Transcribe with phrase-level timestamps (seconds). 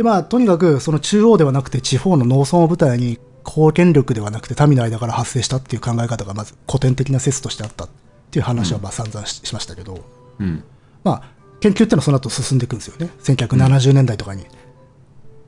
[0.00, 7.88] で、まあ、とにかく、その中央ではなくて地方の農村を舞台に、公権力ではなくて民の間から発生したっていう考え方がまず古典的な説としてあったっ
[8.30, 10.02] ていう話はまあ散々し,、ましたけど、
[10.38, 10.64] うん。
[11.04, 11.22] まあ、
[11.60, 13.10] 研究っていうのはその後進んでいくんですよね。
[13.22, 14.46] 1970年代とかに。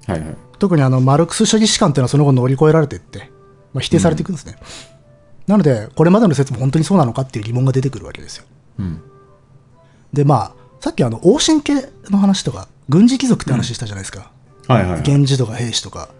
[0.07, 0.37] はいはい。
[0.59, 3.31] 特にあの、マルクス主義史観っていうのはその後乗り越えられていって、
[3.73, 4.57] まあ、否定されていくんですね。
[5.47, 8.45] なので、これまでの説も本当にそうなのかっていう疑問が出てくるわけですよ。
[8.81, 9.01] うん。
[10.13, 14.32] で、まあ、さっきあの、王神家の話とか、軍事貴族って話したじゃないですか。
[14.69, 15.03] はいはいはい。
[15.03, 16.11] 源氏とか兵士とか。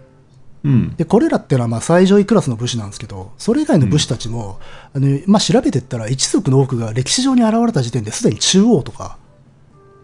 [0.63, 0.95] うん。
[0.95, 4.59] で、これらっていうのはまあ最上位クラスの武士なんですけど、それ以外の武士たちも、
[4.93, 9.17] あのまあ、調べていったら一族の多くが歴史上に現れた時点ですでに中央とか、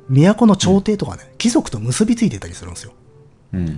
[0.09, 2.93] 都の朝廷とかね、貴族と結びついてたりするんですよ。
[3.53, 3.65] うん。
[3.67, 3.73] 例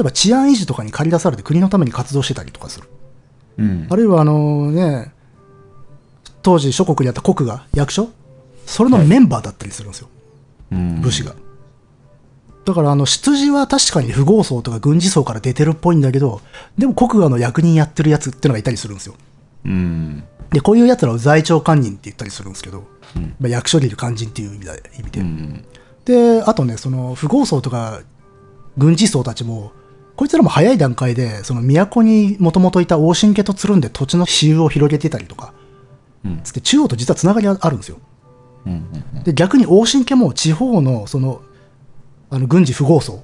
[0.00, 2.88] えば治安維持とかに借り出されて国のために活動してたりとかする。
[3.58, 3.86] うん。
[3.88, 5.12] あるいはあのね、
[6.42, 8.08] 当時諸国にあった国が、役所
[8.66, 10.08] それのメンバーだったりするんですよ、
[10.72, 11.00] うん。
[11.00, 11.34] 武士が。
[12.66, 16.40] だからあの出自は確かに富豪層とか軍事層から出てるっぽいんだけど、
[16.76, 19.14] でも国画の役人やってるやつってのがいたりするんですよ。
[19.64, 20.24] うん。
[20.50, 22.82] で、こういうやつらを在庁官人って言ったりするんですけど、
[23.38, 25.20] まあ、役所にいる官人っていう意味だ意味で。
[25.20, 25.64] うん。
[26.04, 28.00] で、あとね、その富豪層とか
[28.76, 29.70] 軍事層たちも、
[30.16, 35.52] こいつらも早い段階で、その都にもともといた王神家とつるんで土地の私有を広げてたりとか、
[36.24, 37.98] うんつって中央と実はつながりがあるんですよ。
[38.66, 39.22] うん。
[39.22, 41.42] で、逆に王神家も地方のその、
[42.30, 43.22] あの軍事富豪層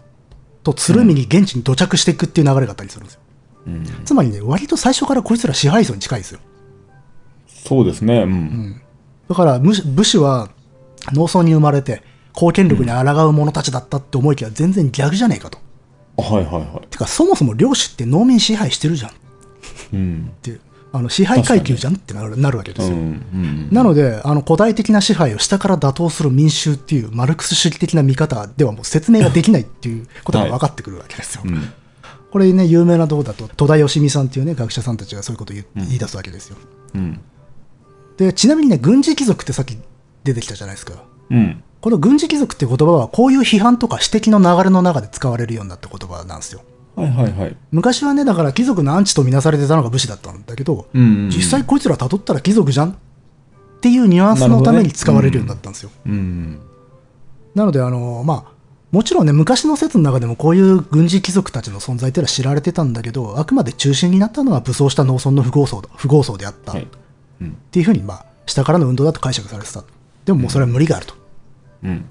[0.63, 3.21] とつるみに現地に土着していくっていう流れがあったりするんですよ。
[3.67, 3.85] うん。
[4.05, 6.41] つまりね、割と最初からこいつら支配層に近いんですよ。
[7.49, 8.23] そうですね。
[8.23, 8.81] うん。
[9.29, 10.51] だから武士は
[11.13, 15.59] 農村に生まれて、公権力に抗う者たちだったって思いきや全然逆じゃねえかと。
[16.17, 16.87] はいはいはい。
[16.89, 19.15] てか、そもそも領主って農民支配してるじゃんっ
[19.93, 20.33] うん。
[20.43, 20.61] ていう、
[20.95, 22.97] あの支配階級じゃんってなるなるわけですよ。
[22.97, 23.03] うん。
[23.03, 23.69] うん。
[23.73, 31.43] なので、あの古代的な支配を下から打倒する民衆っていうマルクス主義的な見方ではもう説明ができないっていうことが分かってくるわけですよ。
[31.47, 31.73] うん。
[32.31, 36.57] これね、有名なとこだと、戸田義美さんっていうね、学者さんたちがそういうことを言,、言い出すわけですよ。
[36.95, 37.21] うん。
[38.17, 39.77] で、ちなみにね、軍事貴族ってさっき
[40.25, 41.05] 出てきたじゃないですか。
[41.31, 41.63] うん。
[41.81, 46.63] この軍事貴族って言葉は、こういう批判とか指摘の流れの中で使われるようになった言葉なんですよ。
[47.03, 47.57] はいはいはい。
[47.71, 52.95] 昔はね、だから貴族のアンチとみなされてたのが武士だったんだけど、うんうんうん実際こいつら辿ったら貴族じゃんっ
[53.81, 55.91] ていうニュアンスのために使われるようになったんですよ。
[56.07, 56.61] うん。
[57.55, 58.53] なので、あの、まあ、
[58.93, 66.89] もちろんね、昔の説の中でもこういう軍事貴族たちの存在っていうのは知られてたんだけど、あくまで中心になったのは武装した農村の富豪層だ富豪層であったっはい。
[67.41, 67.57] うん。
[67.71, 69.83] ていうふうに、まあ、下からの運動だと解釈されてた。
[70.27, 71.15] でももうそれは無理があると。
[71.83, 72.05] うん。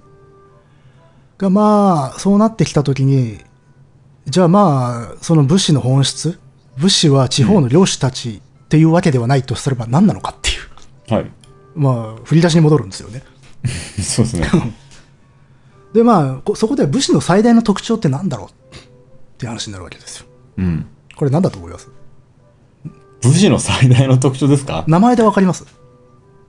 [1.38, 3.40] が、まあ、そうなってきたときに、
[4.28, 6.40] じゃあまあ、その武士の本質、
[6.78, 11.32] 武士は地方の領主たちっていうわけではないとすれば何なのかっていう、はい。
[11.76, 13.24] まあ、振り出しに戻るんですよね。
[14.02, 14.50] そうですね。
[15.94, 18.52] で、まあ、こそこで武士の最大の特徴って何だろうっ
[19.38, 20.26] ていう話になるわけですよ。
[20.58, 20.86] うん。
[21.16, 21.90] これ何だと思います？
[23.22, 24.86] 武士の最大の特徴ですか？
[24.88, 25.66] 名前でわかります？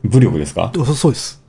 [0.04, 0.70] 武力ですか？
[0.74, 1.42] そそうです。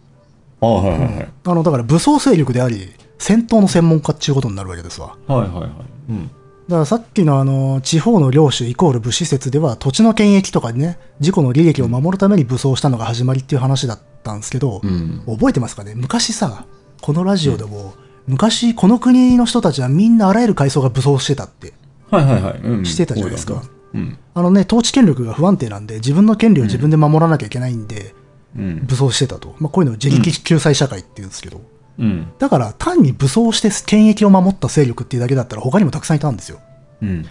[0.62, 1.30] あはいはいはい。
[1.46, 5.16] あの、だから武装勢力であり、戦闘の専門家っていうことになるわけですわ。
[5.28, 5.70] はいはいはい。
[6.10, 6.32] うん。
[6.68, 15.24] だからさっきのあの、地方の領主イコール武士説では、土地の権益とかね、自己の利益を守るために武装したのが始まりっていう話だったんですけど、うん。
[15.26, 15.94] 覚えてますかね？
[15.96, 16.66] 昔さ、
[17.02, 17.94] このラジオでも、
[18.28, 21.74] 昔この国の人たちはみんなあらゆる階層が武装してたって。
[22.10, 22.60] はいはいはい。
[22.60, 22.86] うん。
[22.86, 23.62] してたじゃないですか
[23.94, 24.18] うん。
[24.34, 28.16] あのね、統治権力が不安定なんで、自分の権利を自分で守らなきゃいけないんで、
[28.58, 28.86] うん。
[28.86, 29.56] 武装してたと。
[29.60, 31.60] まあ、こういうのを自力救済社会って言うんですけど、
[32.00, 32.32] うん。
[32.40, 36.60] だから単に武装して権益を守った勢力っていうだけだったら他にもたくさんいたんですよ。
[37.02, 37.26] うん。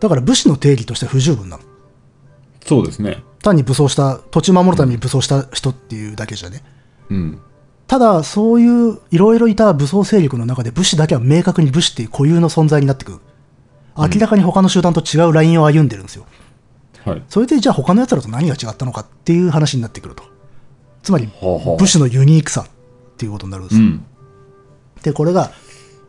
[0.00, 1.62] だから武士の定義としては不十分なの。
[2.64, 3.22] そうですね。
[3.42, 6.62] 単に武装した、土地を守るために武装した人っていうだけじゃね。
[7.10, 7.38] うん。
[7.86, 13.18] ただ、そういういろいろいた武装勢力の中で武士だけは明確に武士っていう固有の存在になってくる。
[13.96, 16.26] 明らかに他の集団と違うラインを歩んでるんですよ。
[17.04, 17.22] はい。
[17.28, 20.24] それでじゃあ他の奴らと何が違ったのかっていう話になってくると。
[21.02, 21.28] つまり
[21.78, 22.66] 武士のユニークさ
[23.16, 23.86] っていうことになるんですよ。
[23.86, 24.04] うん。
[25.02, 25.50] で、これが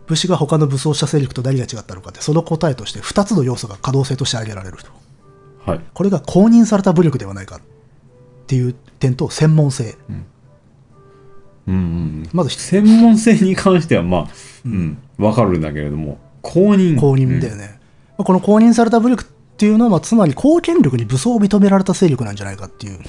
[0.07, 4.91] 武士が他の武装した勢力と何が違ったのかって、その答えとして2つの要素が可動性として挙げられると。
[5.65, 5.81] はい。
[5.93, 7.61] これが公認された武力ではないかっ
[8.47, 9.95] ていう点と専門性。
[10.09, 10.25] うん
[11.67, 12.29] うん。
[12.31, 14.27] まず一つ専門性に関しては、まあ、
[14.65, 14.97] うん。
[15.17, 16.99] わかるんだけれども、公認。
[16.99, 17.79] 公認だよね。
[18.17, 19.27] まあこの公認された武力っ
[19.57, 22.99] ていうのは、まあつまり公権力に武装を認められた勢力なんじゃないかっていう。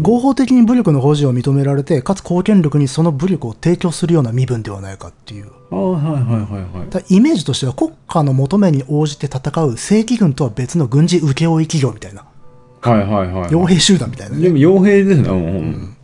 [0.00, 5.50] 合法的に武力の保持を認められて、かつ公権力にその武力を提供するような身分ではないかっていう。
[5.70, 6.90] ああ、はいはいはいはい。
[6.90, 12.24] だイメージとしては国家の求めに応じて戦う正規軍とは別の軍事請負企業みたいな。
[12.80, 13.50] はいはいはい。
[13.50, 14.42] 傭兵集団みたいなね。
[14.42, 15.28] でも傭兵ですね。
[15.28, 15.96] うんうん。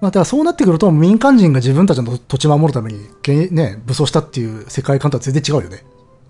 [0.00, 5.84] まあ、だからそうなってくると、民間人が自分たちの土地を守るために、けね、武装したっていう世界観とは全然違うよね。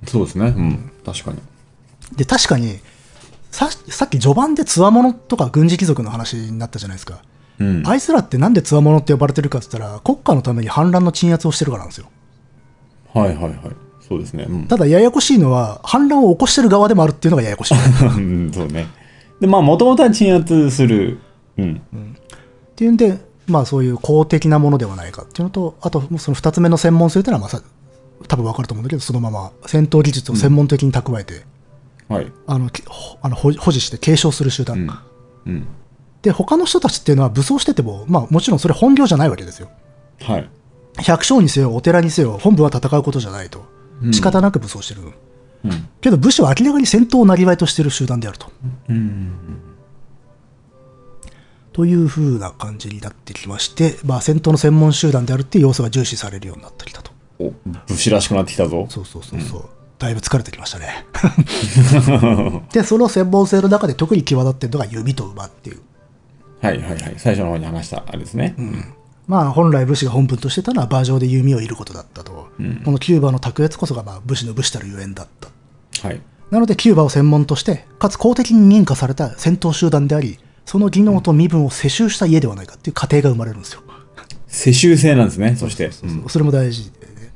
[0.09, 0.55] そうですね。
[0.57, 0.91] うん。
[1.05, 1.39] 確かに。
[2.17, 2.79] で、確かに、
[3.51, 7.23] ささっき序盤でつわものとか軍事貴族の話になったじゃないですか。
[7.59, 7.83] うん。
[7.87, 12.07] あいつらってなんでつわものって呼ばれてるかって言ったら、国家のために反乱の鎮圧をしてるからなんですよ。
[13.13, 13.57] はいはいはい。
[14.09, 14.47] そうですね。
[14.49, 14.67] うん。
[14.67, 17.77] ただ、ややこしいのは、反乱を起こしてる側でもあるっていうのがややこしい。
[17.77, 17.81] っ
[18.17, 18.87] うんそうね。
[19.41, 21.19] で、まあ、もともとは鎮圧する。
[21.59, 21.83] うん。
[22.77, 27.63] ていうんで、まあそういう公的なものではないかっていうのと、あと、その二つ目の専門性っていうのは、まあさ、
[28.29, 31.43] 多分わかると思うんだけど、そのまま戦闘技術を専門的に蓄えて、
[32.11, 32.33] はい。
[32.49, 32.69] あの
[33.23, 34.79] あの保保持して継承する集団。
[35.47, 35.53] うん。
[35.53, 35.67] うん。
[36.23, 39.71] で、他の人たちっていうのは武装してても、まあもちろんそれ本業じゃないわけですよ。
[40.21, 40.51] はい。
[40.99, 43.61] 百姓にせよ、お寺にせよ、本部は戦うことじゃないと。
[44.03, 45.03] うん仕方なく武装してる。
[45.65, 45.89] うん。
[46.01, 48.51] けど武士は明らかに戦闘をなりわいとしている集団であると。
[48.89, 49.33] うん。
[51.73, 57.13] という風な感じになってきまして、まあ戦闘の専門集団であるっていう要素が重視されるようになってきたと。
[57.39, 57.53] お、
[57.87, 58.87] 武士らしくなってきたぞ。
[58.89, 59.80] そうそうそうそう。
[60.01, 61.05] だいぶ疲れてきましたね。
[62.73, 65.81] で、その専門性の中で特に際立っているのが弓と馬っていう。
[66.63, 67.15] はいはいはい。
[67.19, 68.57] 最初の方に話したあれですね。
[69.27, 72.49] まあ本来武士が本分としてたのは馬上で弓を射ることだったと。
[72.59, 76.09] うんこのキューバの卓越こそがまあ武士の武士たるゆえんだった。
[76.09, 76.21] はい。
[76.51, 83.83] なのでキューバを専門として、かつ公的に認可された戦闘集団であり、その技能と身分を世襲した家ではないかっていう過程が生まれるんですよ。
[84.49, 85.57] 世襲制なんですね。
[85.57, 85.91] そして。
[86.03, 87.33] うんそれも大事でね。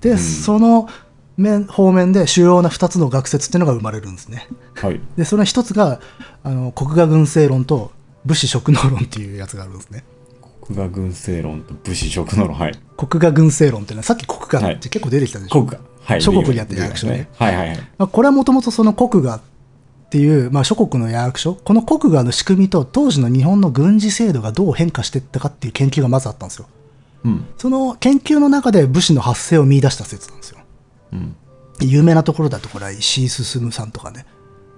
[0.00, 0.88] で、その
[1.38, 4.48] 面方面で主要な2つの学説っていうのが生まれるんですね。
[4.74, 5.00] はい。
[5.16, 6.00] で、その1つが、
[6.42, 7.92] あの国家軍政論と
[8.26, 10.04] 武士職能論っていうやつがあるんですね。
[10.60, 12.58] 国家軍政論と武士職の論。
[12.58, 12.78] はい。
[12.96, 15.64] 国家軍政論っていうのは、さっき国家って結構出てきたでしょ？
[15.64, 15.80] 国家。
[16.02, 16.22] はい。
[16.22, 17.28] 諸国にあって役所ね。
[17.38, 17.76] はいはいはい。
[17.96, 19.40] まあ、これはもともとその国家っ
[20.10, 26.66] ていう、まあ、諸国の役所、この国家の仕組みと当時の日本の軍事制度がどう変化していったかっていう研究がまずあったんですよ。
[27.24, 27.46] うん。
[27.58, 30.57] その研究の中で武士の発生を見出した説なんですよ。
[31.12, 31.36] うん。
[31.80, 34.26] 有名なところだとこれは石井進さんとかね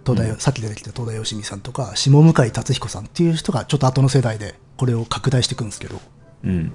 [0.05, 6.01] 東大、さっき出てきた東大義美さんとか下向井達彦さんっていう人がちょっと後の世代でこれを拡大していくんですけど
[6.45, 6.73] うん。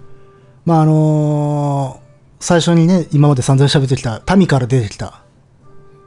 [0.66, 2.06] まああのー
[2.38, 5.24] 最初にね今まで散々喋ってきた民から出てきた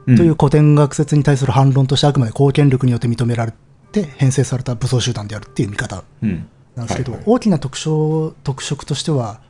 [0.05, 3.53] うんという古典学説に対する反論としてあくまで公権力によって認められ
[3.91, 6.47] て編成された武装集団であるっていう見方うん。
[6.75, 9.41] なんですけど、大きな特徴特色としては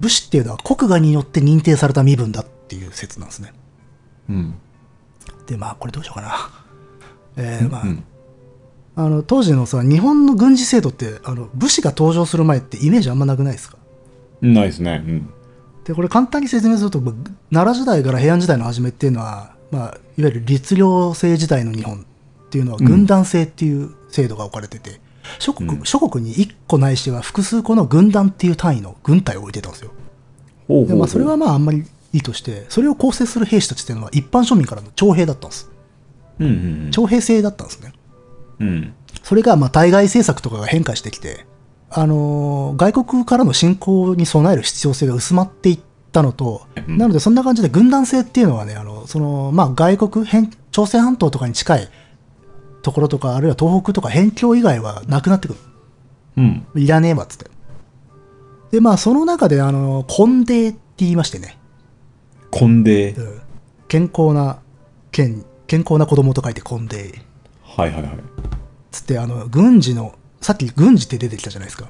[0.00, 2.46] 武士っていうのは国家によって認定された身分だっ
[2.78, 3.52] ていう説なんですね。
[4.28, 4.54] うん。
[5.46, 6.34] でまあこれどうしようかな。
[7.36, 8.04] えーまあうん。
[8.96, 13.78] あの当時のさ日本の軍事制度ってあの武士が登場する前ってイメージあんまなくないですか？
[14.40, 15.02] ないですね。
[15.06, 15.30] うん。
[15.84, 17.14] でこれ簡単に説明するとまあ
[17.52, 20.82] 奈良時代から平安時代の初めっていうのは、まあ、いわゆる律令
[21.14, 25.00] 制時代の日本っていうのは軍団制っていう制度が置かれてて、
[25.38, 29.90] 諸国諸国に1個ないしは複数個の軍団っていう単位の軍隊を置いてたんですよ
[30.68, 35.70] ほうほうほうで、まあ、それはまああんまりいいとしてそれを構成する兵士たちっていうのは一般庶民からの徴兵だったんです
[36.38, 36.50] うんう
[36.88, 37.92] ん徴兵制だったんですね
[38.60, 38.68] うん。
[38.68, 38.94] うん。
[39.22, 41.46] それがまあ対外政策とかが変化してきて、
[41.90, 45.80] あのー外国からの侵攻に備える必要性が薄まっていっ
[46.12, 51.88] たのと、うんなのでそんな感じで軍団制っていうのはね、あのそのまあ、外国辺、朝鮮半島とかに近い
[52.82, 55.60] ところとか、あるいは東北とか辺境以外はなくなってくる。
[56.36, 56.66] うん。
[56.74, 57.46] いらねえわっつって。
[58.72, 61.58] で、まあその中で、あの、根帝って言いましてね、
[62.60, 63.20] 根帝う。
[63.20, 63.40] ん
[63.88, 64.60] 健康な、
[65.10, 67.20] 健健康な子供と書いて根帝。
[67.62, 68.12] はいはいはい。
[68.90, 71.88] つって、あの、軍事の、さっき軍事って出てきたじゃないですか。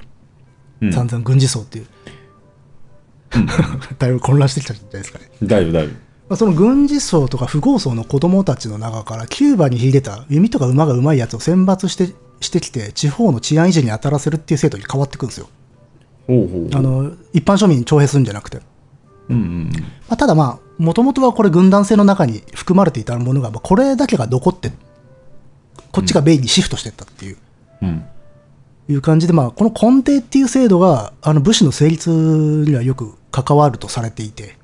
[0.81, 0.93] うん。
[0.93, 1.85] 散々軍事層っていう、
[3.99, 5.29] だいぶ混乱してきたんじゃないですかね。
[5.43, 5.93] だいぶだいぶ。
[6.27, 15.49] まあ、その軍事層とか富豪層の子供たちの中からキューバに秀でた弓とか馬がうまいやつを選抜してしてきて地方の治安維持に当たらせるっていう制度に変わっていくんですよ。
[16.25, 16.69] ほうほう。
[16.73, 18.59] あの一般庶民に徴兵するんじゃなくて。
[19.29, 19.79] うんうんま
[20.09, 24.71] あ、ただまあ、もともとはこれ軍団制の中に含まれていたものが、まあこれだけが残って、
[25.91, 27.37] こっちが米にシフトしていったっていう。
[27.81, 27.87] うん。
[27.89, 28.05] うん。
[28.87, 34.57] いう感じで、まあ、この根底っていう制度が、あの武士の成立にはよく関わるとされていて、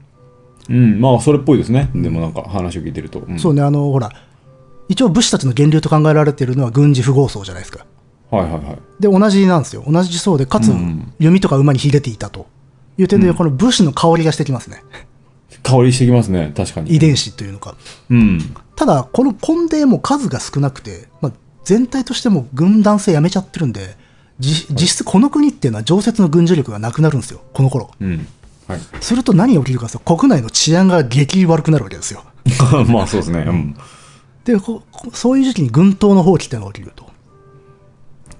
[0.69, 1.89] うん、まあそれっぽいですね。
[1.95, 3.19] でもなんか話を聞いてると。
[3.19, 4.11] うんそうね、あの、ほら、
[4.89, 7.85] 一応武士たちの源流と考えられているのは軍事富豪層じゃないですか。
[8.29, 8.79] はいはいはい。
[8.99, 9.83] で、同じなんですよ。
[9.87, 12.45] 同じ層で、かつうん、弓とか馬に秀でていたと
[13.01, 14.83] いう点で、この武士の香りがしてきますね。
[15.63, 16.53] 香りしてきますね。
[16.55, 16.95] 確かに。
[16.95, 17.75] 遺伝子というのか。
[18.09, 18.39] うん。
[18.75, 21.31] ただ、この根底も数が少なくて、まあ、
[21.63, 23.95] 全体としても軍団制やめちゃってるんで、
[24.39, 27.91] じ実質この国っていうのは常設の軍事力がなくなるんですよ、この頃。
[27.99, 28.27] うん。
[28.67, 28.79] はい。
[28.99, 32.23] すると何が起きるかというと、国内の治安が激悪くなるわけですよ。
[32.87, 33.45] まあそうですね。
[33.47, 33.75] うん。
[34.45, 34.81] で、こ
[35.13, 37.05] そういう時期に軍闘の放棄っていうのが起きると。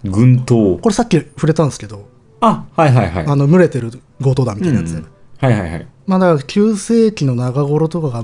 [0.03, 0.79] 軍闘。
[0.79, 2.09] これさっき触れたんですけど、
[2.41, 3.25] あ、はいはいはい。
[3.25, 4.93] あの、群れてる強盗団みたいなやつ。
[4.93, 5.07] うん
[5.41, 5.87] はいはいはい。
[6.05, 8.23] まあだから9世紀の中頃とかが、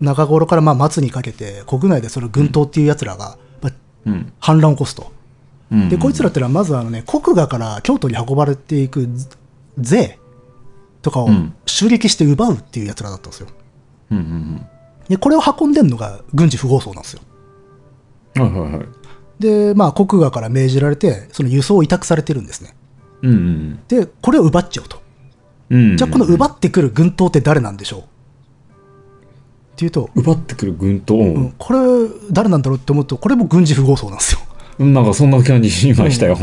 [0.00, 3.72] 中頃からまあ末にかけて、国内でその軍刀っていう奴らが、まあ
[4.06, 4.32] うん。
[4.38, 5.12] 反乱を起こすと。
[5.72, 9.08] うんで、こいつらってのはまずあのね、国衙から京都に運ばれていく
[9.78, 10.18] 税
[11.02, 13.48] とかをうん襲撃して奪うっていう奴らだったんですよ。
[14.10, 14.66] うんうん
[15.08, 17.22] で、これを運んでんのが軍事不合奏なんですよ。
[18.36, 18.42] うん。
[18.42, 18.86] はいはいはい。
[19.38, 22.74] で、まあ国衙から命じられて、その輸送を委託されてるんですね。
[23.22, 25.02] うんうんで、これを奪っちゃうと。
[25.70, 25.96] うん。
[25.96, 28.00] じゃあこの奪ってくる軍刀って誰なんでしょう？
[28.00, 28.04] っ
[29.76, 31.24] ていうと、奪ってくる軍刀？
[31.24, 31.78] うん、これ
[32.30, 34.40] 誰なんだろうって思うと、これも軍事不合奏なんですよ。
[34.78, 34.94] うん。
[34.94, 36.36] なんかそんな感じしましたよ。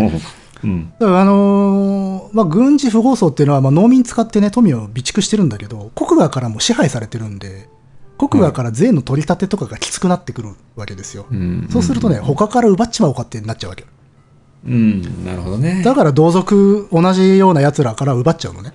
[0.63, 0.91] うん。
[1.00, 7.70] だからあのーまあ、軍事不合奏っていうのは、まあ、農民使ってね、富を備蓄してるんだけど、国衙からも支配されてるんで、
[8.17, 11.25] 国衙から税の取り立てとかがきつくなってくるわけですよ。
[11.29, 13.86] うんそうするとね、他から奪っちまおうかってなっちゃうわけ。
[14.67, 15.25] うん。
[15.25, 15.81] なるほどね。
[15.84, 18.74] だから同族、同じような奴らから奪っちゃうのね。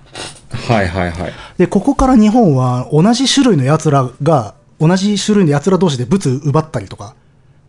[0.67, 1.33] はいはいはい。
[1.57, 7.15] で、ここから日本は同じ種類の奴らが、同じ種類の奴ら同士で物奪ったりとか、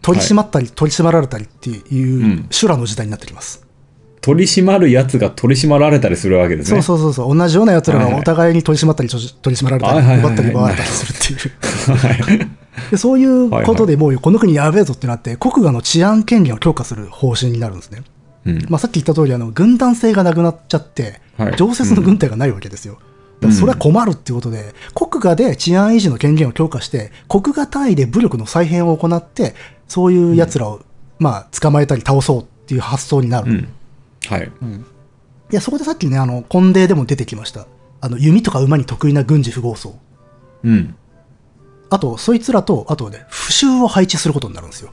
[0.02, 1.74] 取り締まったり、取り締まられたりってい
[2.04, 3.64] ううん修羅の時代になってきます。
[4.20, 6.82] 取り締まるやつが取り締まられたりするわけですそうね。
[6.82, 12.50] そうそうそう、同じような奴らはいはいがお互いに取り締まったり、取り締まられたり、はいはいはいはい奪ったり奪われたりするっていう。
[12.90, 18.02] でそういうことでもうこの国やべえぞってなって、国衙の治安権限を強化する方針になるんですね。
[18.46, 18.66] うん。
[18.68, 22.94] まあ、さっき言った通り、あの、軍団制がなくなっちゃってはい、常設の軍隊がないわけですよ。
[23.40, 29.54] だからそれは困るっていうことで、国衙で治安維持の権限を強化して、国衙単位で武力の再編を行って、
[29.88, 30.80] そういう奴らを、
[31.18, 33.50] まあ、捕まえたり倒そうっていう発想になる。
[33.50, 33.68] うん。
[34.28, 34.50] はい。
[35.52, 37.66] いや、そこでさっきね、あの、根底でも出てきました。
[38.00, 39.96] あの、弓とか馬に得意な軍事不合奏。
[40.64, 40.94] うん。
[41.92, 44.92] あと、そいつらと、あとね、負傷を配置することになるんですよ。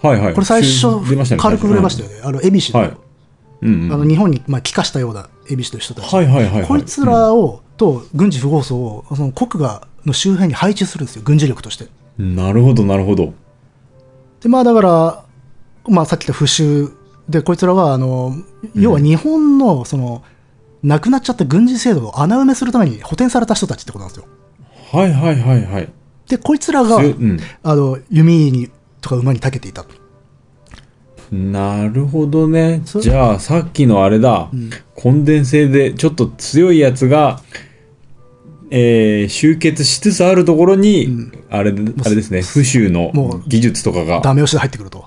[0.00, 0.34] はいはい。
[0.34, 2.20] これ最初、ね軽く触れましたよね。
[2.22, 2.96] あの、エビシの、はい。
[3.62, 3.92] うんうん。
[3.92, 6.14] あの、日本に、まあ、帰化したようなエビシの人たち。
[6.14, 6.66] はいはいはいはい。
[6.68, 11.22] こいつらを、と、軍事不合奏を、その国衙の周辺に配置するんですよ。
[11.24, 11.88] 軍事力として。
[12.20, 13.34] うんなるほどなるほど。
[14.40, 15.24] で、まあ、だから、
[15.88, 16.92] まあ、さっき言った負傷
[17.28, 18.36] で、こいつらは、あの、
[18.76, 20.22] 要は日本の、その、
[20.84, 24.26] なくなっちゃった軍事制度を穴埋めするために補填された人たちってことなんですよ。
[24.92, 25.88] はいはいはいはい。
[26.28, 29.94] で、こいつらが、うんあの、弓にとか馬に長けていたと。
[31.32, 32.82] なるほどね。
[32.84, 37.40] そじゃあ、さっきのあれだ、んコンデン性でちょっと強いやつが、
[38.70, 41.08] えー集結しつつあるところに、
[41.50, 45.06] あれあれですね、腐臭ものう技術とかがダメ押しで入ってくると。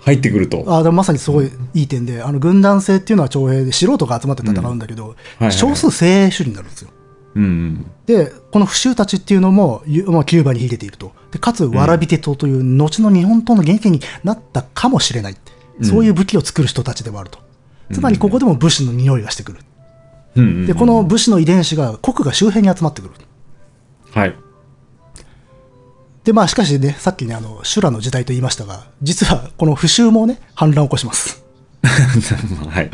[0.00, 0.64] 入ってくると。
[0.66, 5.16] あでもまさにすごいいい点で、あの軍団制っていうのは徴兵で素人が集まって戦うんだけど、
[5.50, 6.90] 少数精鋭主義になるんですよ。
[7.34, 7.90] うんうん。
[8.06, 11.12] で、この腐臭たちっていうのも、ゆまあ、キューバに秀でていると。
[11.30, 15.36] でかつ、わらび手島という、後の日本刀の原型になったかもしれない。
[15.82, 17.38] そういう武器を作る人たちでもあると。
[17.92, 19.58] つまり、ここでも武士の匂いがしてくる。
[20.36, 23.14] うんうんうんで、この武士の遺伝子が国が周辺に集まってくる。
[24.12, 24.34] はい。
[26.24, 31.44] で、まあ、しかしね、さっきね、あの、修羅の時代と言いましたが、実は、この腐臭もね、反乱を起こします。
[31.82, 32.90] はい。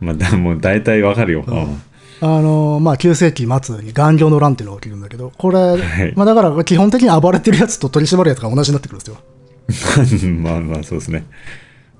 [0.00, 1.44] まあ、だもう大体わかるよ。
[1.46, 1.82] うん
[2.22, 10.30] あのまあ、9世紀末に顔料の乱っていうのが起きるんだけど、これ、はいまあ、だから基本的に暴れてるやつと取り締まるやつが同じになってくるんですよ。
[10.42, 11.24] まあまあ、そうですね。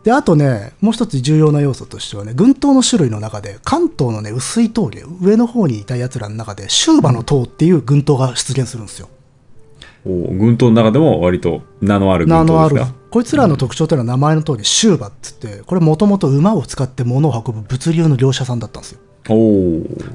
[0.05, 9.09] で、あとね、もう一つ重要な要素としてはね、軍刀の種類の中で、関東のね、薄い峠、上の方にいた奴らの中で、シューバの塔っていう軍刀が出現するんですよ。
[10.07, 13.01] お軍刀の中でも割と名のある軍名のある刀ですか。
[13.11, 19.01] こいつらの特徴というのは名前の通り、シューバっつって、これもともと馬を使って物を運ぶ物流の業者さんだったんですよ。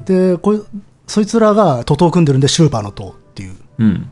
[0.04, 0.62] で、こい
[1.06, 3.56] そいつらが徒党を組んでるんで、シューバの塔っていう。
[3.78, 4.10] うん。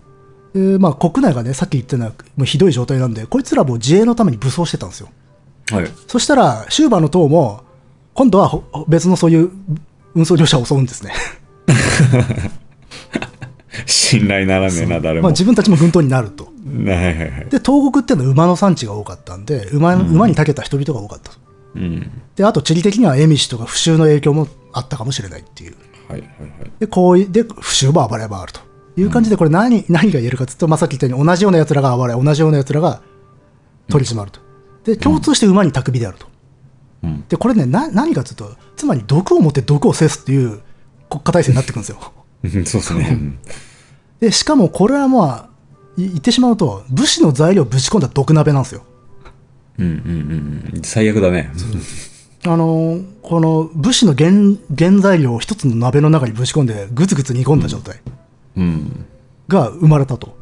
[0.55, 5.09] で、まあ、国内がね、さっき言ったような、もうひどい状態なんで、こいつらも自衛のために武装してたんですよ。
[5.71, 5.91] はい。
[6.07, 7.63] そしたら、シューバの塔も、
[8.15, 9.51] 今度はほ別のそういう
[10.15, 11.13] 運送業者を襲うんですね。
[13.87, 15.25] 信頼ならねえな、誰も。
[15.25, 16.45] まあ、自分たちも軍刀になると。
[16.65, 17.31] はいはいはい。
[17.51, 21.39] で、東国っていうのは馬の産地が多かったんで、馬馬に長けた人々が多かったと。
[21.75, 22.23] うん。
[22.37, 25.77] で、あと地理的にはエミシとか腐臭の影響もあったかもしれないっていう。
[26.09, 26.73] はいはいはい。
[26.81, 28.61] で、こうで、腐臭も暴れ回ると
[28.97, 33.03] いう感じで、これ何、何が言えるかというと、まあ、さっき言ったように同じような奴らが暴れ、同じような奴らが
[33.89, 34.41] 取り締まると。
[34.85, 36.27] で、共通して馬に巧みであると。
[37.03, 37.25] うん。
[37.29, 40.61] で、これね、な何かというと、つまり毒を持って毒を制すっていう
[41.09, 41.99] 国家体制になってくるんですよ。
[42.45, 43.09] うんそうですね。
[43.11, 43.39] うん
[44.21, 45.49] で、しかもこれはまあ、
[45.97, 48.83] い言ってしまうと、武士の材料をぶち込んだ毒鍋なんですよ。
[49.79, 49.99] うんうんう
[50.71, 50.83] んうん。
[50.83, 51.51] 最悪だね。
[52.47, 54.31] あのーこの武士の原
[54.79, 58.03] 原材料を一つの鍋の中にぶち込んで、ぐつぐつ煮込んだ状態
[58.57, 59.07] うん。
[59.49, 60.37] が生まれたと。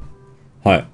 [0.64, 0.88] はい。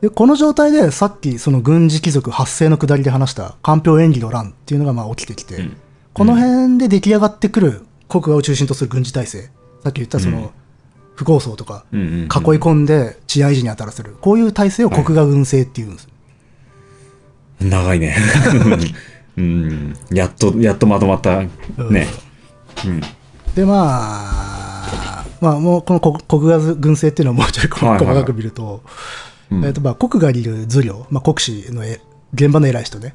[0.00, 5.76] で、この状態でさっきその軍事貴族発生の下りで話した、官票演技の乱っていうのがまあ起きてきて、うん
[6.12, 9.50] この辺で出来上がってくる国画を中心とする軍事体制、
[9.82, 10.48] さっき言ったその、うん
[11.16, 11.98] 不合層とか、囲い
[12.28, 16.08] 込んで治安維持に当たらせる、こういう体制を国画軍政っていうんです。
[17.60, 18.16] 長いね。
[19.36, 19.96] うん。
[20.10, 21.40] やっと、やっとまとまった。
[21.90, 22.06] ね。
[22.86, 23.00] うん。
[23.54, 28.82] で、まあ、まあ、もうこの国国画軍政っていうのはもうちょい細かく見ると、
[29.50, 32.00] うんえっとまあ国画にいる図領、まあ、国士のえ
[32.32, 33.14] 現場の偉い人ね、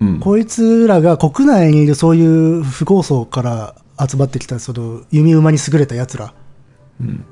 [0.00, 0.20] うん。
[0.20, 2.24] こいつらが国内にいるそうい
[2.60, 3.74] う富豪層から
[4.08, 6.32] 集まってきたその弓馬に優れた奴ら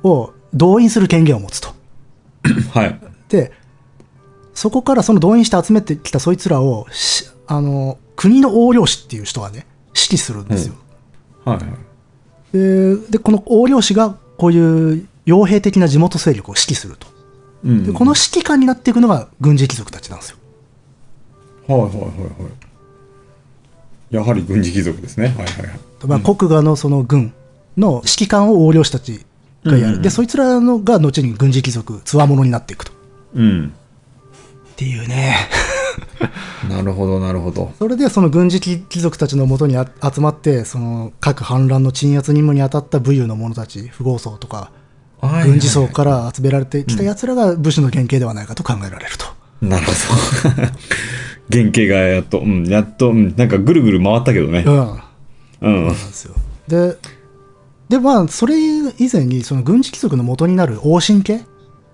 [0.02, 1.70] を動員する権限を持つと。
[2.72, 3.00] はい。
[3.28, 3.52] で、
[4.56, 10.74] そこからその動員して集めてきたそいつらをしあの国の横領士っていう人がね、指揮するんですよ。
[11.44, 11.66] はいはい。
[12.52, 17.06] でで、この横領士がこういう傭兵的な地元勢力を指揮すると。
[17.64, 17.84] うん。
[17.84, 20.38] でこの指揮官になっていくのが軍事貴族たちなんですよ。
[21.68, 22.06] はいはいはいは
[24.10, 24.14] い。
[24.14, 25.26] やはり軍事貴族ですね。
[25.26, 25.80] はいはいはい。
[26.06, 27.34] まあ、国画のその軍
[27.76, 29.26] の指揮官を横領士たち
[29.64, 30.00] がやる。
[30.00, 32.92] で、そいつらのが後に軍事貴族、つわものになっていくと。
[33.34, 33.74] うん。
[34.76, 35.34] っていうね。
[36.68, 37.72] なるほどなるほど。
[37.78, 44.70] それでその軍事貴族たちのもとにあ集まって、その各反乱の鎮圧任務に当たった武勇の者たち、富豪層とか、
[45.22, 49.24] 軍事層から集められてきた奴らが武士の原型ではないかと考えられると。
[49.62, 49.96] なるほど。
[51.50, 54.70] 原型がやっと、うん、やっと、うん、なんかぐるぐる回ったけどねう。
[54.70, 55.00] ん。
[55.62, 55.86] うん。
[55.86, 56.34] なんですよ。
[56.68, 56.96] で、
[57.88, 61.46] で、まあ、それ以前に、その軍事貴族の元になる王神家、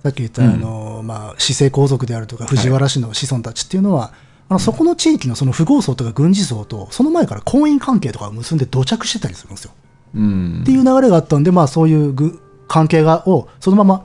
[0.03, 4.13] さっき言った、うんあの、まあ、市政皇族であるとか、藤原氏の子孫たちっていうのは、
[4.49, 9.73] あのそこの地域のその富豪層とか軍事層と、その前から婚姻関係とかを結んで土着してたりするんですよ。
[10.15, 14.05] うんっていう流れがあったんで、まあ、そういうぐ関係がをそのまま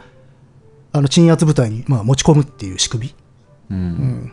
[0.94, 3.16] あの鎮圧部隊にまあ持ち込むっていう仕組み、
[3.72, 4.32] うん。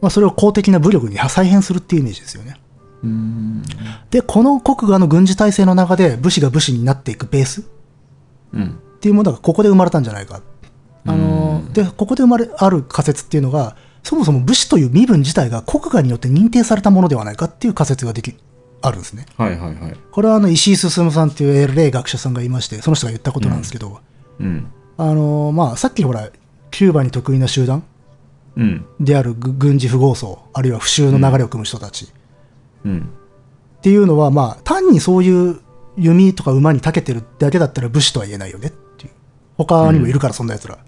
[0.00, 2.56] まあ、それを公的な武力に再編するっていうイメージですよね。
[3.02, 3.62] うん。
[4.10, 7.64] で、この国画の軍事体制の中で武士が武士になっていくベース
[8.52, 8.78] うん。
[9.06, 10.42] っていうものがここで生まれたんじゃないか。
[11.06, 18.34] あので、ここで生まれある仮説っていうのが、そもそも武士という身分自体が国画によって認定されたものではないかっていう仮説ができ
[18.82, 19.26] あるんですね。
[19.36, 19.96] はいはいはい。
[20.10, 24.00] これはあの石井進さんっていう偉い学者さんがいまして、その人が言ったことなんですけど、
[24.40, 24.66] うん。
[24.96, 26.28] あのまあ、さっきほら、
[26.72, 27.84] キューバに得意な集団
[28.56, 28.84] うん。
[28.98, 32.08] であるぐ軍事富豪層、あるいは不習の流れを組む人たちっ
[32.86, 33.08] うん。
[33.82, 35.60] ていうのは、まあ、単にそういう
[35.96, 38.72] 弓とか馬に長けてるだけだったら武士とは言えないよねっ。
[39.56, 40.78] 他にもいるから、そんな奴ら。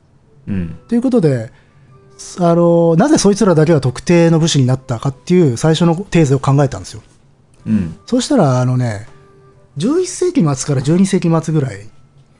[0.47, 0.79] うん。
[0.89, 1.53] ということで、
[2.41, 7.03] あのなぜそいつらだけが特定の武士になったかっていう最初のテーゼを考えたんですよ。
[7.67, 7.99] うん。
[8.07, 9.07] そうしたら、あのね、
[9.77, 11.89] 11世紀末から12世紀末ぐらい、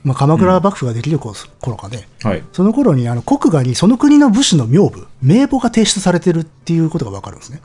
[0.03, 2.43] まあ、鎌倉幕府ができる頃頃かね、はい。
[2.53, 7.61] その頃にあの国画にその国の武士の名簿、名簿が提出されてるっていうことがわかるんですね。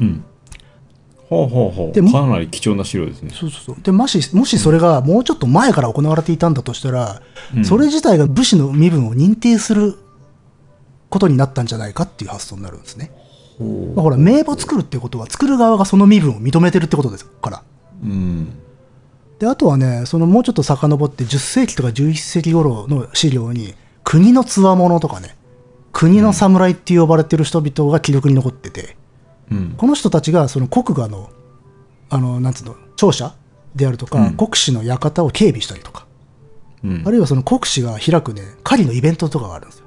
[0.00, 0.24] うん。
[1.30, 2.10] ほうほうほでう。
[2.10, 3.30] かなり貴重な資料ですね。
[3.32, 3.76] そうそうそう。
[3.82, 7.22] で、もし、もしそれがもうちょっと前から行われていたんだとしたら、
[7.54, 9.96] うんそれ自体が武士の身分を認定する
[11.08, 13.12] ことになったんじゃないかっていう発想になるんですね。
[13.58, 17.62] ほまあ、ほら、名簿作るってことは、作る側がその身分を認めてるってことですから。
[18.02, 18.06] う。
[18.06, 18.48] うん。
[19.38, 25.36] で、あとはね、そのもうちょっと遡って10世紀とか11世紀頃の資料に、国のつわものとかね、
[25.92, 28.96] 国の侍って呼ばれてる人々が記録に残ってて、
[29.50, 29.74] うん。
[29.76, 31.30] この人たちがその国画の、
[32.08, 33.34] あの、なんつうの、庁舎
[33.74, 36.06] であるとか、うん国司の館を警備したりとか、
[36.84, 39.84] うんあるいはその国司が開くね、狩りのイベントとかがあるんですよ。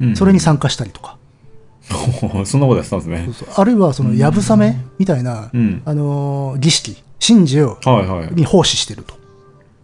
[0.00, 1.18] うんそれに参加したりとか、
[2.44, 3.34] そんなことやってたんですねそう。
[3.34, 8.34] そうあるいはそのやぶさめみたいな、うんあのー儀式、神事を、はいはい。
[8.34, 9.14] に奉仕してると。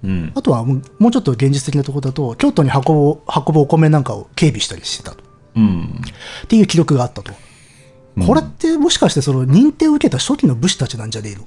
[0.03, 0.33] うん。
[0.35, 5.23] あとはもうもうちょっと現実的なところだと、京都に運ぶ運ぶお米なんかを警備したりしてたと。
[5.57, 6.03] うん。
[6.45, 7.33] っていう記録があったと。
[8.27, 11.45] これってもしかしてその認定を受けた初期の武士たちなんじゃねえの？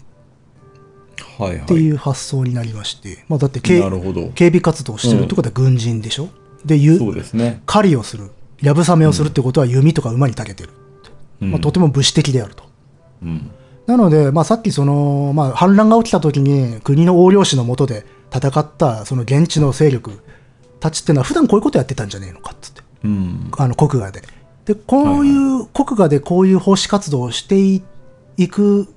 [1.45, 1.63] はいはい。
[1.63, 6.29] っていう発想になりまして、まあ、だって警備活動をしてるってことは軍人でしょ、
[6.65, 7.61] でゆそうですね。
[7.65, 8.31] 狩りをする、
[8.61, 10.69] やぶさめをするってことは弓とか馬に長けてる、
[11.41, 12.63] うんまあ、とても武士的であると。
[13.23, 13.51] うん。
[13.85, 20.23] なので、まあ、さっきその、まあ、反乱が起きた時に国の横領士の下で戦ったその現地の勢力
[20.79, 23.51] たちっていうのは普段こういうことやってたんじゃねえのかっつってうん。
[23.57, 24.21] あの国画で。
[24.65, 27.83] でこういう国画でこういう奉仕活動をしてい
[28.37, 28.87] いく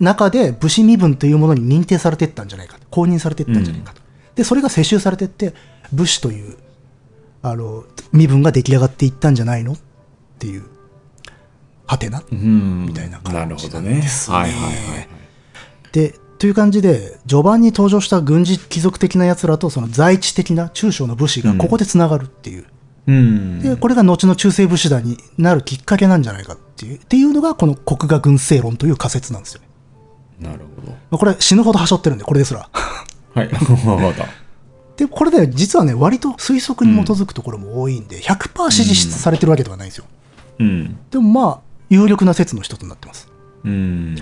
[0.00, 4.02] 中で武士身分というものに認定されていったんじゃないかと公認されていったんじゃないかと、
[4.34, 5.54] でそれが世襲されていって
[5.92, 6.56] 武士という
[7.42, 9.78] あの身分が出来上がっていったんじゃないのっ
[10.38, 10.64] ていう
[11.86, 12.86] はてなうん。
[12.86, 13.96] みたいな感じなるほどね。
[13.96, 15.08] ですねはいはいはい。
[15.92, 22.66] でという感じで序盤に登場した軍事貴族的な奴らとその在地的な中小の武士がここでつながるっていう、うん。
[23.06, 29.68] でこれが後の中世武士団になるきっかけなんじゃないかっていうっていうのがこの国画軍政論という仮説なんですよね。
[30.40, 30.92] なるほど。
[30.92, 32.68] まあこれ死ぬほどはしょってるんで、これですら。
[33.34, 33.48] はい。
[33.48, 33.58] わ
[33.98, 34.26] かった。
[34.96, 40.04] で、これで実はね、割と推測に基づくところも多いんで、100%支持されてるわけではないんですよ。
[40.60, 40.98] うん。
[41.10, 43.28] でもまあ、有力な説の一つになってます。
[43.64, 44.16] うん。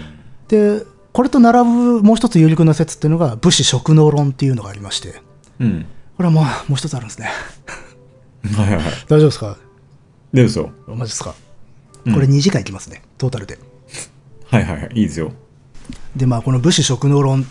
[0.48, 5.20] で、これと並ぶもう一つ有力な説っていうのが、武士職能論っていうのがありまして、
[5.60, 5.86] うん。
[6.16, 7.30] これはもう、もう一つあるんですね。
[8.44, 8.84] はいはいはい。
[9.08, 9.56] 大丈夫ですか？
[10.32, 10.72] でですよ。
[10.86, 11.34] マジですか、
[12.04, 13.58] うんこれ2時間いきますね、トータルで。
[14.46, 14.90] はいはいはい。
[14.94, 15.32] いいですよ。
[16.16, 17.44] で、まあ、この武士職能論っ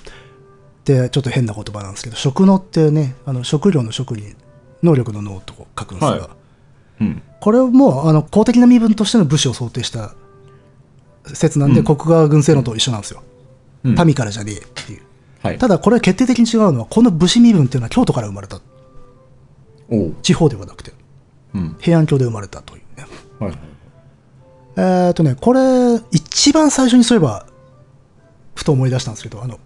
[0.84, 4.36] てちょっと変な言葉なんですけど、職能ってね、あの職業の職に
[4.84, 6.21] 能力の能と書くんですが、はい
[7.01, 7.21] うん。
[7.39, 10.13] これもあの公的な身分としての武士を想定した
[11.34, 13.23] 説なんで、うん国川軍政論と一緒なんですよ。
[13.86, 15.01] うん民からじゃねえっていう。
[15.41, 15.58] はい。
[15.58, 18.60] ただ、これ決定的に違うのは、この武士身分っていうのは京都から生まれた。
[20.21, 20.93] 地方ではなくて、
[21.54, 21.77] うん。
[21.80, 23.06] 平安京で生まれたというね。
[23.39, 23.60] はいはい。
[24.77, 25.60] えーっとね、これ、
[26.12, 27.45] 一番最初にそういえば、
[28.56, 29.60] ふと思い出したんですけど、あの、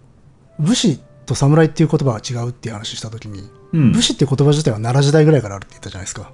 [0.58, 6.32] 武士と侍っていう言葉が違うっていう話したときに、うん武士っていう言葉自体は奈良時代ぐらいからあるって言ったじゃないですか。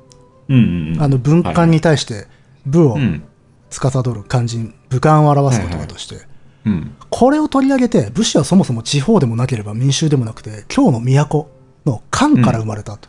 [0.48, 1.02] うんうんうん。
[1.02, 2.26] あの、文官に対して
[2.66, 3.22] 武をうん。
[3.72, 6.26] 司る肝心、武官を表す言葉として、
[6.66, 6.94] うん。
[7.10, 11.48] これを取り上げて、武士はそもそも地方でもなければ民衆でもなくて、京の都
[11.86, 13.08] の官から生まれたと。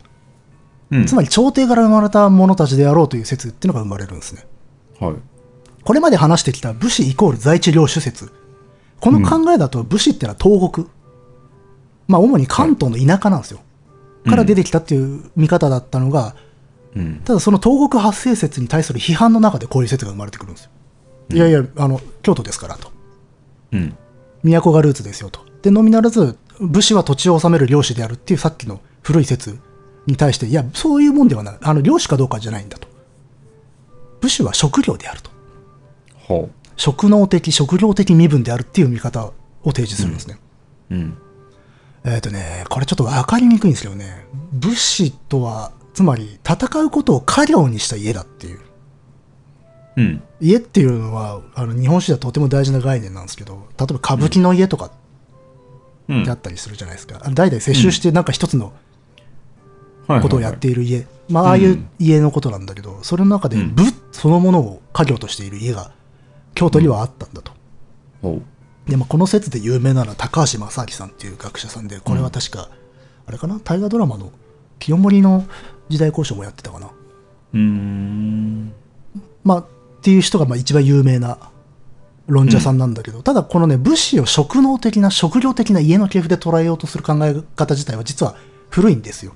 [0.90, 1.06] うん。
[1.06, 4.46] つまり朝廷から生まれた者たちであろうという説っていうのが生まれるんですね。
[5.00, 5.14] はい。
[5.84, 8.32] これまで話してきた武士イコール在地領主説。
[9.00, 10.86] この考えだと武士ってのは東国。
[12.08, 13.60] まあ主に関東の田舎なんですよ。
[14.26, 16.34] から出てきたっていう見方だったのが、
[16.96, 17.20] うん。
[17.24, 20.70] ただその東国発生説に対する批判の中でこういう説が生まれてくるんですよ。
[21.30, 22.90] いやいや、あの、京都ですからと。
[23.72, 23.96] うん。
[24.42, 25.40] 都がルーツですよと。
[25.62, 29.58] で、のみならず、武士は土地を治める領主であるっていうさっきの古い説
[30.06, 31.58] に対して、いや、そういうもんではない。
[31.60, 32.88] あの、領主かどうかじゃないんだと。
[34.20, 35.30] 武士は職業であると。
[36.14, 39.32] ほ職能的、職業的身分であるっていう見方を
[39.66, 40.38] 提示するんですね。
[40.90, 40.94] う。
[40.94, 41.18] うん。
[42.04, 48.60] えっ、とね、これちょっと分かりにくいんですけどね、武士とは、つまり戦うことを家業にした家だっていう。
[49.96, 50.22] うん。
[50.40, 54.90] 家っていうのは、あの日本史ではとても大事な概念なんですけど、例えば歌舞伎の家とか
[56.08, 56.24] うん。
[56.24, 57.20] であったりするじゃないですか。
[57.22, 58.72] あの代々接収してなんか一つの
[60.06, 61.06] ことをやっている家。
[61.28, 65.90] まあ、ああいう家のことなんだけど、それの中でうん武そのものを家業としている家が
[66.54, 67.52] 京都にはあったんだと。
[68.22, 68.40] ほ
[68.86, 72.68] で、まあ、この説で有名なのは高橋正明さんっていう学者さんで、これは確か、
[73.26, 73.58] あれかな？
[73.58, 74.30] 大河ドラマの
[74.78, 75.46] 清盛の
[75.88, 76.90] 時代交渉もやってたかな。
[77.54, 77.58] う。
[77.58, 78.72] ん。
[79.42, 79.66] まあ、っ
[80.02, 81.38] ていう人がまあ一番有名な
[82.26, 88.36] 論者さんなんだけど、ただこのね、武士を職能的な、職業的な家の系譜で捉えようとする考え方自体は実は
[88.68, 89.32] 古いんですよ。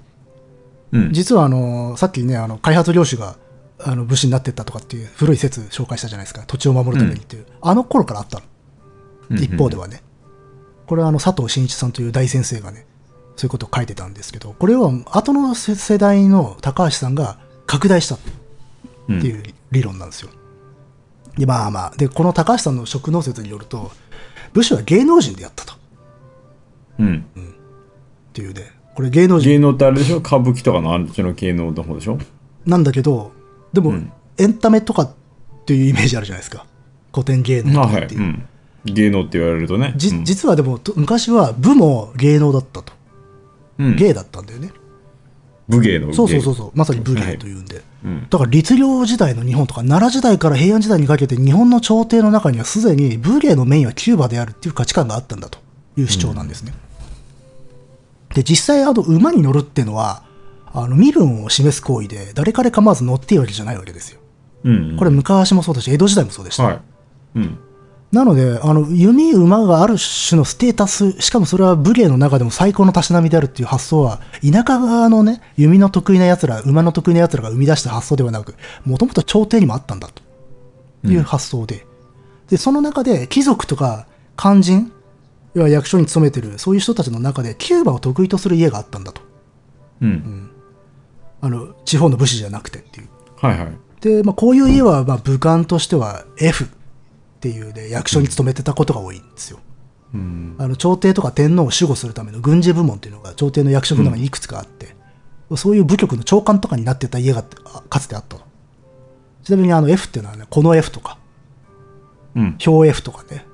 [0.93, 1.13] うん。
[1.13, 3.37] 実はあの、さっきね、あの、開発領主が、
[3.81, 6.45] あの、武士になってったとかっていう古い説紹介したじゃないですか。
[6.47, 7.47] 土地を守るためにっていう。
[7.61, 8.41] あの頃からあった
[9.31, 9.37] の。
[9.37, 10.03] 一方ではね。
[10.87, 12.87] これはあの、佐藤真一さんという大先生がね、
[13.37, 18.19] そういうことを書いてたんですけど、これは後の世世代の高橋さんが拡大したっ
[19.07, 20.31] ていう理論なんですよ。
[21.37, 23.93] で、まあまあ、で、この高橋さんの職能説によると、
[24.55, 25.75] 武士は芸能人でやったと。
[25.75, 25.77] っ
[26.99, 27.27] うん。
[28.33, 30.17] ていうね、これ芸能人芸能ってあれでしょ？
[30.17, 32.19] 歌舞伎とかのあっちの芸能の方でしょ？
[32.67, 33.31] なんだけど、
[33.73, 35.15] でも、うんエンタメとかっ
[35.67, 36.67] ていうイメージあるじゃないですか。
[37.13, 37.81] 古典芸能。
[37.81, 38.21] とかっていう。
[38.23, 38.43] うん。
[38.87, 39.95] 芸能って言われるとね。
[39.95, 42.93] じうん実はでも、と昔は武も芸能だったと。
[43.79, 43.95] うん。
[43.95, 44.73] 芸だったんだよね。
[45.69, 46.13] 武芸の。
[46.13, 46.71] そうそうそうそう。
[46.75, 47.83] まさに武芸というんで。
[48.05, 48.27] うん。
[48.29, 55.61] だから律令時代の日本とか奈良時代から平安時代にかけて日本の朝廷の中にはすでに武芸のメインはキューバであるっていう価値観があったんだと
[55.97, 56.73] いう主張なんですね。
[58.39, 60.23] で、実際あの馬に乗るっていうのは、
[60.67, 64.21] あの身分を示す行為で誰彼構わず乗っていいわけじゃないわけですよ。
[64.63, 64.97] うん。
[64.97, 66.63] これ昔もそうだし、江戸時代もそうでした。
[66.63, 66.81] はい。
[67.35, 67.59] うん。
[68.13, 80.23] なので、あの、弓馬がある種のステータス、しかもそれは武芸の中でも最高のたしなみであるっていう発想は、田舎側のね、弓の得意な奴ら、馬の得意な奴らが生み出した発想ではなく、もともと朝廷にもあったんだと
[81.11, 81.87] いう発想で、
[82.49, 84.93] で、その中で貴族とか官人、
[85.59, 89.23] 要は役所に勤めてる、そういう人たちの中で、キューバを得意とする家があったんだと。
[90.01, 90.51] うん。
[91.41, 93.09] あの、地方の武士じゃなくてっていう。
[93.37, 93.73] はいはい。
[94.01, 96.69] で、まあ、こういう家は、まあ、武官としては F っ
[97.41, 99.59] ていうね、役所に勤めてたことが多いんですよ。
[100.15, 100.55] うん。
[100.59, 104.97] あの朝廷とか天皇を守護するための軍事部門っていうのが朝廷の役職の中にいくつかあって、
[105.57, 108.45] そういう部局の長官とかになってた家があかつてあったと。
[109.43, 111.19] ちなみにあの F っていうのはね、この F とか、
[112.35, 112.59] うん。
[112.65, 113.47] 表 F とかね、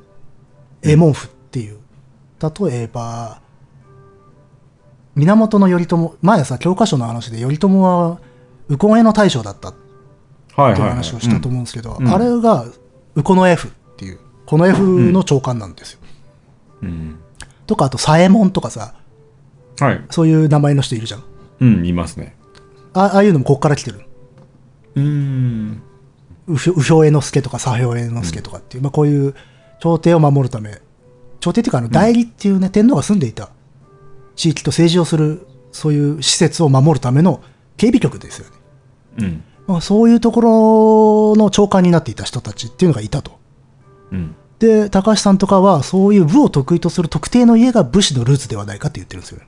[0.83, 1.31] エモンフ。
[2.51, 3.41] 例えば、
[5.15, 8.19] 源頼朝、前さ、教科書の話で頼朝は、
[8.69, 9.75] 右近衛の大将だったっ。
[9.75, 12.65] ていう話をしたと思うんですけど、うんあれが、
[13.15, 16.01] 右近の F っていう、この F の長官なんですよ。
[16.83, 17.19] うん。
[17.67, 18.95] とか、あと、左衛門とかさ、
[19.81, 20.05] はい。
[20.11, 21.25] そういう名前の人いるじゃん。
[21.61, 22.37] うん、いますね。
[22.93, 24.03] あああいうのもこっから来てる。
[24.95, 25.83] うーん。
[26.47, 29.35] 右兵衛之助とか左兵衛之助とかっていう、まあこういう
[29.81, 30.81] 朝廷を守るため、
[31.45, 33.51] 朝廷っていうかあの代理っていうね、天皇が住んでいた
[34.35, 37.43] 地域と政治をする、そういう施設を守るための
[37.77, 38.57] 警備局ですよね。
[39.19, 39.45] うん。
[39.67, 43.39] まあ、そういうところの長官になっていた人たちっていうのがいたと。
[44.11, 44.35] うん。
[44.59, 49.43] で、高橋さんとかはそういう武を得意とする特定の家が武士のルーツではないかって言ってるんですよ。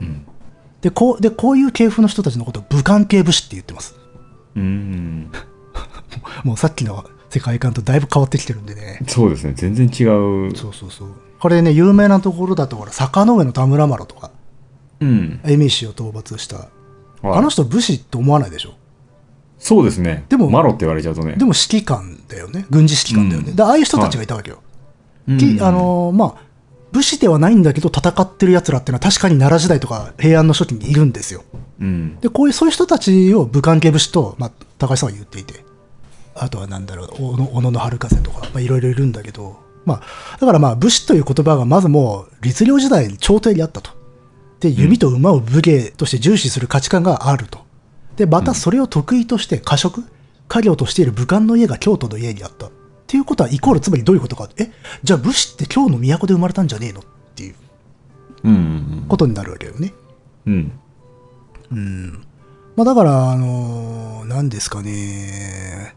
[0.00, 0.26] うん。
[0.80, 3.96] で、こう、で、こういう系譜の人たちのことを武漢系武士って言ってます。
[4.56, 5.30] うーん。
[6.42, 9.00] もうさっきの世界観とだいぶ変わってきてるんでね。
[9.08, 9.52] そうですね。
[9.54, 10.04] 全然違
[10.48, 10.56] う。
[10.56, 11.08] そうそうそう。
[11.44, 14.30] これね、有名なところだと、ほら、坂上の田村麻呂とか、
[14.98, 15.40] うん。
[15.44, 16.56] エミシを討伐した。
[16.56, 16.68] はい
[17.38, 18.72] あの人武士って思わないでしょ？
[19.58, 20.24] そうですね。
[20.30, 21.32] でもマロって言われちゃうとね。
[21.32, 22.64] でも指揮官だよね。
[22.70, 23.50] 軍事指揮官だよね。
[23.50, 24.62] うんでああいう人たちがいたわけよ。
[25.28, 26.42] うんきあ、のーまあ、
[26.92, 31.44] 武士ではないんだけど戦ってる奴らっていうのは確かに奈良時代とか平安の初期にいるんですよ。
[31.78, 32.18] うん。
[32.20, 35.62] で、こういう、そういう人たちを武漢系武士と、まあ、高橋さんは言っていて。
[36.34, 43.90] あとはなんだろう、小野小野の春風とか、まあ、いろいろいるんだけど、まあ、だからまあ、武士という言葉がまずもう、律令時代に朝廷にあったと。
[44.60, 47.60] で、弓と馬を武芸として重視する価値観があると。
[48.16, 50.04] で、またそれを得意として、家職、
[50.48, 52.66] 家業としている武漢の家が京都の家にあった。
[52.66, 52.70] っ
[53.06, 54.48] ていうことは、イコール、つまりどういうことか。
[54.56, 54.70] え、
[55.02, 57.00] じゃあ武士って京の都で生まれたんじゃねえの？
[57.00, 57.54] っていう
[58.44, 59.04] うん。
[59.08, 59.92] ことになるわけよね。
[60.46, 60.72] うん。
[62.76, 65.94] まあだから、あのー、何ですかね。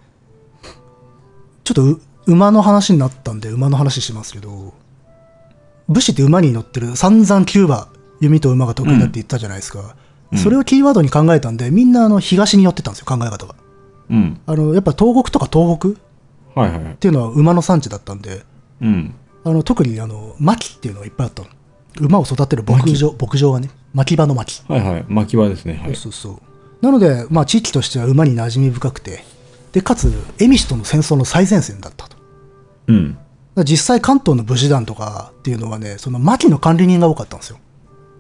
[1.64, 4.74] ちょっとう馬の話になったんで馬の話しますけど、
[5.88, 7.88] 武士って馬に乗ってる散々キューバ、
[8.20, 9.96] 弓と馬が得意だって言ったじゃないですか。
[10.36, 13.56] それをキーワードに考えたんで、みんなあの東に寄ってったんですよ、考え方が。
[14.10, 14.40] うん。
[14.46, 15.92] あの、やっぱ東国とか東北っ
[16.56, 16.96] はいはいはい。
[16.96, 18.44] ていうのは馬の産地だったんで、
[18.82, 19.14] うん。
[19.46, 21.50] あの特にあの、牧っていうのがいっぱいあったの。
[22.02, 24.62] 馬を育てる牧場、牧場がね、牧場の牧。
[24.68, 25.06] はいはい。
[25.08, 25.80] 巻き場ですね。
[25.82, 25.96] はい。
[25.96, 26.42] そうそうそ
[26.82, 26.86] う。
[26.86, 29.24] なので、まあ、地域としては馬に馴染み深くて、
[29.72, 32.17] で、かつ、エミシとの戦争の最前線だったと。
[32.88, 33.18] うん。
[33.56, 37.58] ら実際、関東の武士団とかっていうのはね、その牧の管理人が多かったんですよ。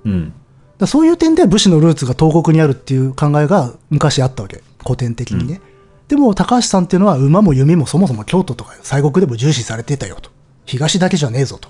[0.06, 0.34] うん。
[0.80, 4.62] らそういう点で武士のルーツが東国にあるっていう考えが昔あったわけ。
[4.84, 5.62] 古典的にね。
[6.08, 10.30] でも、高橋さんっていうのは馬も弓もそもそも京都とか西国でも重視されてたよと。
[10.66, 11.70] 東だけじゃねえぞと。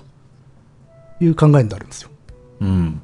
[1.20, 2.10] いう考えになるんですよ。
[2.60, 3.02] うん。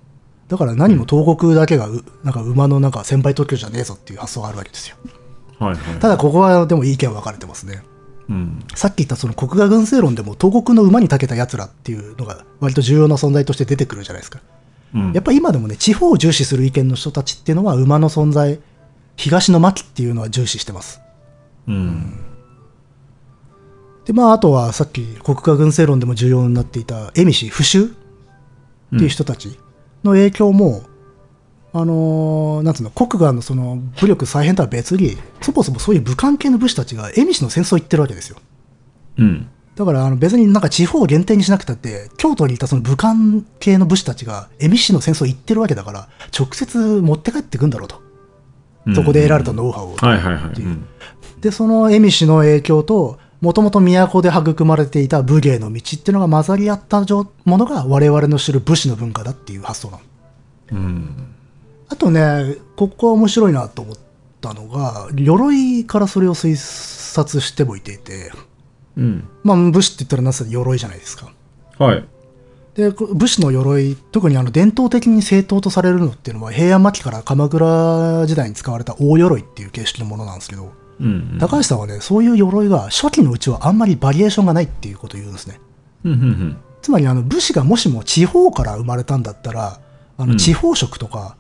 [0.49, 4.97] だから何も東国だけがう、なんか馬のなんか先輩特許じゃねえぞっていう発想があるわけですよ。
[5.59, 5.99] はいはい。
[5.99, 7.83] ただここはでも意見分かれてますね。
[8.29, 8.65] うん。
[8.75, 14.41] さっき言ったその国画軍政論でも東国の馬に長けた奴らっていうのが割と重要な存在として出てくるじゃないですか。
[14.95, 15.13] うん。
[15.13, 18.61] やっぱ今でもね、地方を重視する意見の人たちっていうのは馬の存在、
[19.17, 21.01] 東の牧っていうのは重視してます。
[21.67, 22.21] うん。
[24.05, 27.89] で、まああとはさっき国画軍政論でも重要になっていた蝦夷、不州っ
[28.91, 29.59] ていう人たち
[30.03, 30.83] の影響も、
[31.77, 38.37] あのーなんつうの、国画のその武力再編とは別に、そもそもそういう武漢系の武士たちが蝦夷の戦争を行ってるわけですよ。
[39.19, 39.49] うん。
[39.75, 43.17] だからあの別になんか地方を限定にしなくたって、京都にいたその武漢
[43.59, 46.09] 系の武士たちが蝦夷市の戦争行ってるわけだから、
[46.39, 48.01] 直接持って帰ってくんだろうと。
[48.95, 49.97] そこで得られたノウハウを。
[49.97, 50.61] はいはいはい。
[50.61, 50.87] うん。
[51.41, 60.03] で、その蝦夷の影響と、もともと都で育まれていた武芸の道っていうのが混ざり合ったものが我々の知る武士の文化だっていう発想なの。
[60.73, 61.34] うん。
[61.89, 63.97] あとね、ここは面白いなと思っ
[64.41, 68.33] たのが、鎧からそれを推察してもいていて、
[68.97, 69.29] うん。
[69.43, 71.33] まあ武士って言ったらなぜ鎧じゃないですか。
[71.79, 72.05] はい。
[72.75, 81.39] でこ武士の鎧特にあの伝統的に正当とされるのっていうのは平安末期から鎌倉時代に使われた大鎧っていう形式のものなんですけど、うん。
[81.39, 85.61] 高橋さんはねそういう鎧が初期のうちはあんまりバリエーションがないっていうことを言うんですね
[86.05, 86.13] うん。
[86.13, 86.57] うん。
[86.83, 89.81] つまりあの武士がもしも地方から生まれたんだったら
[90.17, 91.37] あうんの地方色とか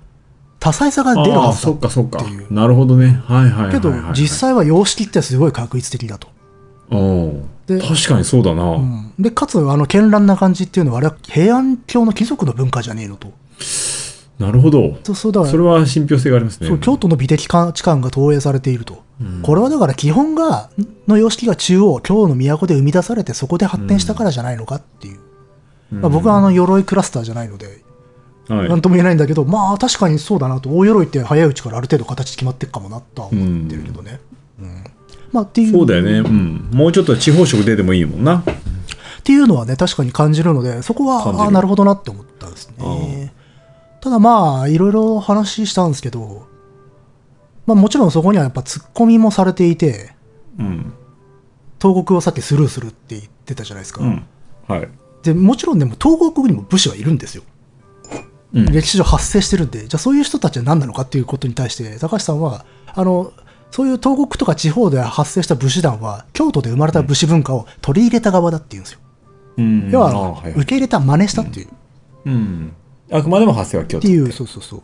[0.64, 2.50] 多彩さが出るはずだそっかそっかっていう。
[2.50, 3.22] なるほどね。
[3.26, 3.72] はいはいはいはい。
[3.72, 6.28] けど実際は様式ってすごい確率的だと、
[7.66, 8.62] で確かにそうだな。
[8.62, 13.30] うんでかつあの絢爛な感じっていうのはあれは平安京の貴族の文化じゃねえのと
[14.38, 14.96] なるほど。
[15.04, 16.66] そうそうだそれは信憑性がありますね。
[16.66, 19.02] そう京都の美的価値観が投影されていると、
[19.42, 20.70] これはだから基本が
[21.06, 25.20] の様式が中央京の都で生み出されてそこで発展したからじゃないのかっていう、
[25.92, 27.83] まあ、僕はあの鎧クラスターじゃないので
[28.48, 28.68] はい。
[28.68, 34.20] 何とも言えないんだけど、まあ確かにそうだなと大鎧って早いうちからある程度形決まっていくかもなとは思ってるけどね、
[34.60, 34.84] うん
[35.32, 36.18] まあっていうそうだよね。
[36.18, 36.70] うん。
[36.72, 38.36] もうちょっと地方色出てもいいもんな。
[38.38, 38.42] っ
[39.24, 43.32] ていうのはね確かに感じるのでそこはああなるほどなって思ったんですね
[44.02, 46.46] ただまあいろいろ話したんですけど
[47.64, 50.12] まあもちろんそこにはやっぱツッコミもされていて
[50.58, 50.92] うん。
[51.84, 54.24] 東国をさっきスルーするって言ってたじゃないですか、うん。
[54.66, 54.88] はい。
[55.22, 57.42] で、もちろんね、もう東国にも武士はいるんですよ。
[58.54, 63.32] うん歴史上発生してるんで、じゃあそういう人たちは何なのかっていうことに対して、高橋さんは、あの、
[63.70, 69.00] そういう東国とか地方で発生した武士団は、京都で生まれた武士文化を取り入れた側だっていうんですよ。
[69.56, 71.68] うん要は、あはいはい受け入れた、真似したっていう。
[72.26, 72.72] うん。
[73.10, 74.06] あくまでも発生は京都。
[74.06, 74.82] っていう、そうそうそう。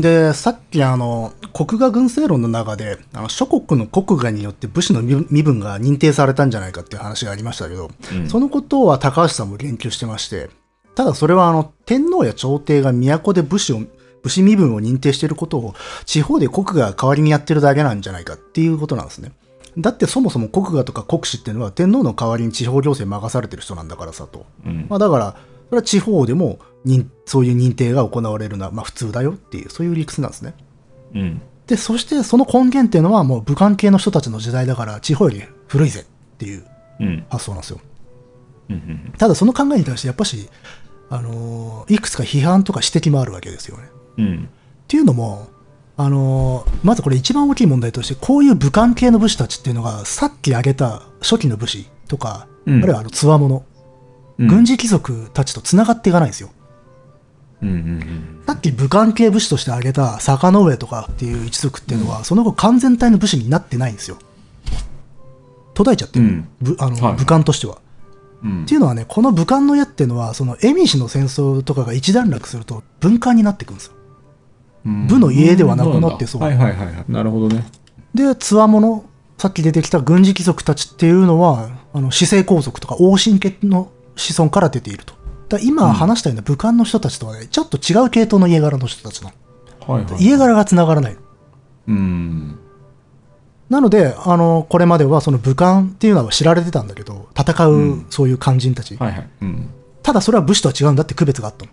[0.00, 10.50] で、さっきあの、国画軍政論の中で、あの諸国の国画によって武士の身身分が認定されたんじゃないかっていう話がありましたけど、うんそのことは高橋さんも言及してまして、
[10.94, 13.80] ただそれはあの、天皇や朝廷が都で武士を、
[14.22, 15.74] 武士身分を認定していることを
[16.04, 19.32] 地方で国画が代わりにやってるだけなんじゃないかっていうことなんですね。
[19.78, 24.46] だってそもそも国画とか国史っていうのは天皇の代わりに地方行政任されてる人なんだからさと。
[24.66, 25.36] うんまあ、だから、
[25.68, 30.54] それは地方でも認そういう認定が行われるのはまあ普通だよっていう、そういう理屈なんですね。
[31.14, 31.42] うん。
[31.66, 36.64] で、そしてその根源っていうのはもう武漢系の人たちの時代だから地方より古いぜっていう
[37.00, 37.24] うん。
[37.30, 37.80] 発想なんですよ。
[38.68, 39.14] うん。
[39.16, 40.48] ただその考えに対してやっぱし、
[41.14, 43.84] あのーいくつか批判とか指摘もあるわけですよね。
[44.18, 44.48] うん。
[44.48, 45.48] っていうのも、
[45.96, 53.56] あのーまずこれ一番大きい問題として、こういう武漢系の武士たちっていうのが、さっき挙げた初期の武士とか、うんあるいはあの強者、
[54.38, 56.48] うん軍事貴族たちと繋がっていかないんですよ。
[57.62, 57.68] うん。
[57.68, 58.42] うん。
[58.46, 64.16] さっき武漢系武士として挙げた坂の上とかっていう一族っていうのは、その後完全体の武士になってないんですよ。
[65.74, 67.78] 途絶えちゃってる、うんぶあのはい武漢としては。
[68.44, 73.92] うんっていうのはね、この武漢の矢っていうのは、その蝦夷の戦争とかが一段落すると文漢になっていくんですよ。
[74.84, 77.04] 部の家ではなくなってそうはいはいはいはい。
[77.08, 77.64] なるほどね。
[78.14, 79.04] で、つわもの、
[79.38, 85.14] さっき出てきた軍事貴族たちっていうのは、あの、死生皇族とか王神家の子孫から出ていると。
[85.48, 89.30] だ今話したような武漢の人たちとはね、ちょっと違う系統の家柄の人たちな
[89.86, 89.94] の。
[89.94, 90.24] はいはい。
[90.24, 91.16] 家柄が繋がらない。
[91.88, 92.58] うん。
[93.72, 98.98] なので、あの、これまではその武漢っていうのは知られてたんだけど、戦ううんそういう肝心たち。
[100.02, 101.72] ただそれは武士とは違うんだって区別があったの。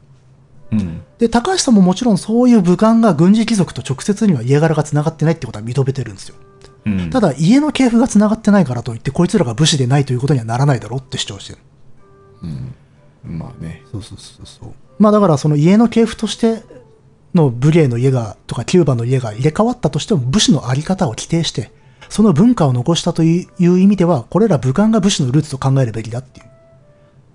[0.71, 1.01] うん。
[1.17, 6.35] で、高橋さんももちろんそういう武漢が軍事貴族と直接には家柄が繋がってないってことは認めてるんですよ。
[6.85, 7.09] うん。
[7.09, 11.59] ただ、家の系譜が繋がってないからといって、こいつらが武士でないということにはならないだろうって主張してる。
[13.25, 13.83] まあね。
[13.91, 14.69] そうそうそうそう。
[14.99, 16.63] まあだから、その家の系譜として
[17.33, 21.71] の武芸の家が、とかキューバの家が入れ替わったとしても、武士のあり方を規定して、
[22.09, 26.45] その文化を残したという意味では、これら武漢が武士のルーツと考えるべきだっていう。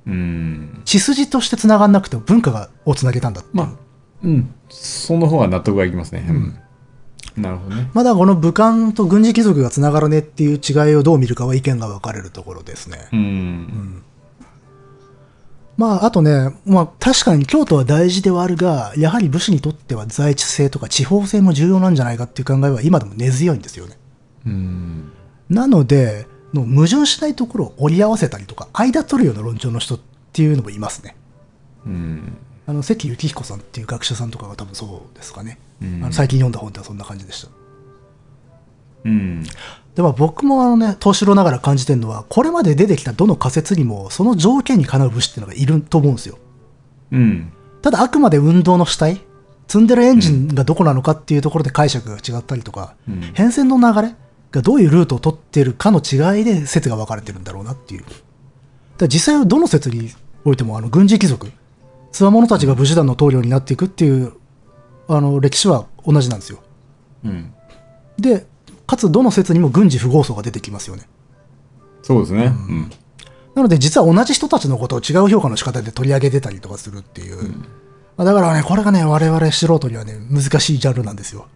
[0.07, 0.83] うん。
[0.85, 3.51] 血筋として繋がんなくても文化がを繋げたんだって。
[3.53, 3.69] まあ、
[4.23, 4.55] うん。
[4.69, 6.27] その方が納得がいきますね。
[6.29, 6.59] うん。
[7.37, 7.91] なるほどね。
[7.95, 13.09] まだこの武漢と軍事貴族が繋がるねっていう違いをどう見るかは意見が分かれるところですね。
[13.13, 14.03] うん。
[15.77, 23.97] まあ、あとね、まあ、確かに京都は大事ではあるが、やはり武士にとっては在地性とか地方性も重要なんじゃないかっていう考えは今でも根強いんですよね。
[24.47, 25.13] うん。
[25.49, 30.01] なので、の矛盾しないところを折り合わせたりとか、間取るような論調の人っ
[30.33, 31.17] ていうのもいますね。
[31.85, 32.37] うん。
[32.67, 35.59] あの、関幸彦さんっていう学者さんとかが多分そうですかね。
[35.83, 37.49] うんあの最近読んだ本ではそんな感じでした。
[39.05, 39.43] うん。
[39.95, 46.39] でも僕もあのね、東城ながら感じてるのは、これまで出てきたどの仮説にも、その条件にかなう武士っていうのがいると思うんですよ。
[47.13, 47.53] うん。
[47.83, 49.21] ただあくまで運動の主体
[49.69, 54.15] 積んでるエンジンがどこなのかっていうところで解釈が違ったりとか、うん変遷の流れ
[54.55, 58.05] がどういうルートを取ってるかの違いで説が分かれてるんだろうなっていう。
[58.99, 60.11] だ実際はどの説に
[60.45, 61.51] おいてもあの軍事貴族、
[62.13, 64.35] つわものたちが武士団の棟梁になっていくっていう
[65.09, 66.61] あの歴史は同じなんですよ。
[67.25, 67.53] うん。
[68.19, 68.47] で、
[68.87, 71.09] かつどの説にも軍事不合層が出てきますよね。
[72.03, 72.45] そうですね。
[72.45, 72.91] うん。
[73.55, 77.55] なので実は同じ人たちのことを違う評価の仕方で取り上げてたりとかするっていう。
[78.17, 81.47] まあだからね、これがね、我々素人にはね、難しいジャンルなんですよ。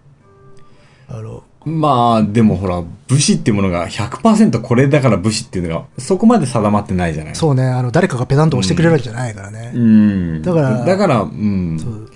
[1.09, 9.73] あの、まあ、でもほら、武士っていうものが100%これだから武士っていうのが、そこまで定まってないじゃないそうね、あの、誰かがペダント押してくれるわけじゃないからね。
[9.75, 10.43] うん。
[10.43, 12.09] だからだから、うん。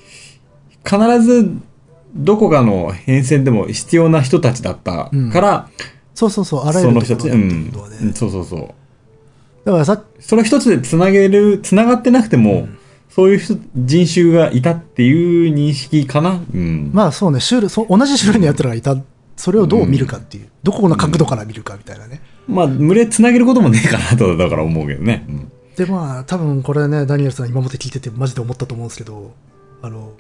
[0.85, 1.51] 必ず、
[2.15, 5.69] どこかの変遷でも必要な人たちだったから、
[6.15, 7.73] そうそうそう、あらゆその人たち、うん
[8.15, 8.69] そうそうそう。
[9.65, 12.69] だからさ、その一つでつなげる、つながってなくても、
[13.09, 16.41] そういう人人種がいたっていう認識かな。
[16.55, 16.91] うん。
[16.93, 18.97] まあそうね、種類そう同じ種類の奴らがいた、
[19.37, 22.21] それをどう見るかっていう、どこの角度から見るかみたいなね。
[22.47, 25.25] まあ、群れつなげることもねえかなと、 だから思うけどね。
[25.29, 29.33] うんで、まあ、多分これね、ダニエルさん今まで聞いててマジで思ったと思うんですけど、
[29.81, 30.13] あの、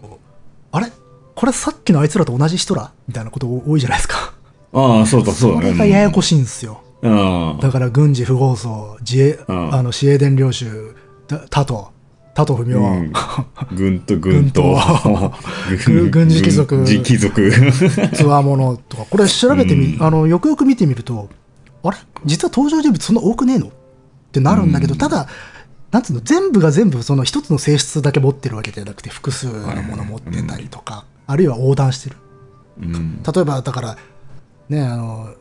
[0.73, 0.91] あれ？
[1.35, 4.33] これさっきのあいつらと同じ人らみたいなこと多いじゃないですか。
[4.73, 5.67] ああ、そうだ、そうだね。
[5.67, 6.81] これがややこしいんですよ。
[7.03, 7.59] うん。
[7.61, 10.95] だから軍事不合層、自衛、うんあの、市営伝領主、
[11.29, 11.92] だ他と、
[12.35, 13.13] 他と不明、うん。
[13.75, 14.79] 軍と軍と。
[15.87, 17.51] 軍軍事貴族軍事貴族。
[18.15, 20.03] つわものとか、これ調べてみ、うん。
[20.03, 21.29] あの、よくよく見てみると、
[21.83, 21.97] あれ？
[22.25, 23.67] 実は登場人物そんな多くねえの？
[23.67, 23.71] っ
[24.33, 24.99] てなるんだけど、うん。
[24.99, 25.29] ただ、
[25.91, 32.17] なんつうの、全部が全部その一つの性質だけ持ってるわけじゃなくて、複数のもの持ってたりとか、あるいは横断してる。
[32.81, 33.23] うん。
[33.23, 33.99] 例えば、だから、
[34.71, 35.35] ね、あの、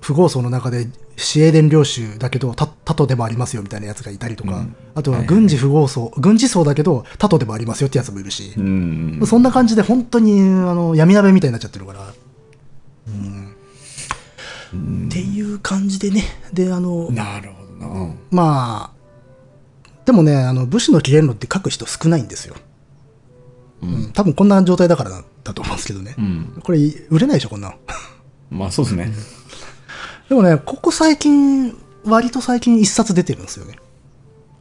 [0.00, 9.20] 不合層の中で、シエーデン領主だけど、タタトでもありますよみたいなやつがいたりとか、うんあとははいはい軍事不合層、軍事層だけど、タトでもありますよってやつもいるし、うん。
[9.26, 12.12] そんな感じで本当にあの闇鍋みたいになっちゃってるから。
[13.08, 13.54] うん
[14.74, 16.24] っていう感じでね。
[16.52, 17.86] で、あの、なるほどな。
[17.86, 18.98] うんまあ、
[20.04, 22.54] でもね、あの武士の起源論って書く人少ないんですよ。
[23.82, 26.14] うん、多分こんな状態だからだと思うんですけどね。
[26.18, 26.60] うん。
[26.62, 26.78] これ、
[27.10, 27.74] 売れないでしょ、こんなん。
[28.50, 29.12] まあそうですね。
[30.28, 33.76] でもね、ここ最近、割と最近一冊出てるんですよね。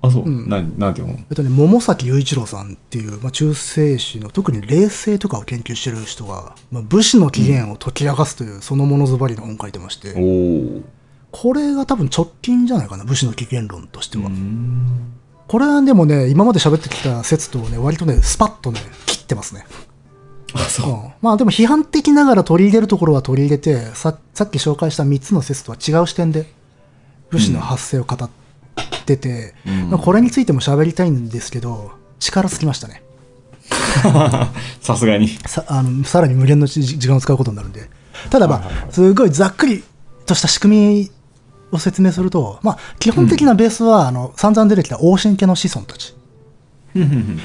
[0.02, 0.24] あ、そう。
[0.24, 1.14] うんななんていうの？
[1.14, 10.22] えっとね、桃崎雄一郎さんっていう、まあ、中世史の特に霊性とかを研究してる人が、まあ、武士の起源を解き明かすという、そのものズバリの本書いてまして、お
[10.80, 10.82] お。
[11.32, 14.28] これが多分直近じゃないかな、武士の起源論としては。
[14.28, 15.14] うん。
[15.48, 19.66] これはでもね、今まで喋ってきた説とね、割とね、スパッとね、切ってますね。
[20.58, 20.94] あ、そうう。
[20.94, 26.46] ん、まあでも批判的ながら取り入れるところは取り入れて、ささっき紹介した3つの説とは違う視点で
[27.30, 28.30] 武士の発生を語っ
[29.06, 33.04] てて、うんまあこれについても喋りたいんですけど、力尽きましたね。
[34.82, 35.28] さすがに。
[35.46, 37.90] さあのさらに無限の時時間を使うことになるんで。
[38.30, 39.84] ただまあ、すごいざっくり
[40.26, 41.12] とした仕組み
[41.72, 46.16] を説明すると、まあ基本的なベースは、あの散々出てきた王神家の子孫たち。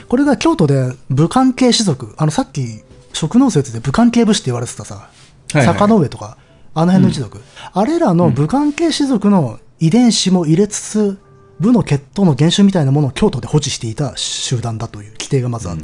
[0.08, 2.82] これが京都で武関係士族、あのさっき
[3.12, 5.00] 職能説で武関係武士って言われてたさ、は
[5.54, 6.38] いはい坂の上とか、
[6.74, 7.42] あの辺の一族、
[7.74, 11.18] あれらの武関係士族の遺伝子も入れつつ、
[11.60, 15.82] 武の血統の原種みたいなものを京都で保持していた集団だという規定がまずあって、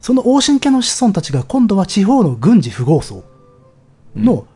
[0.00, 3.24] その王神家の子孫たちが今度は地方の軍事不合層
[4.14, 4.46] の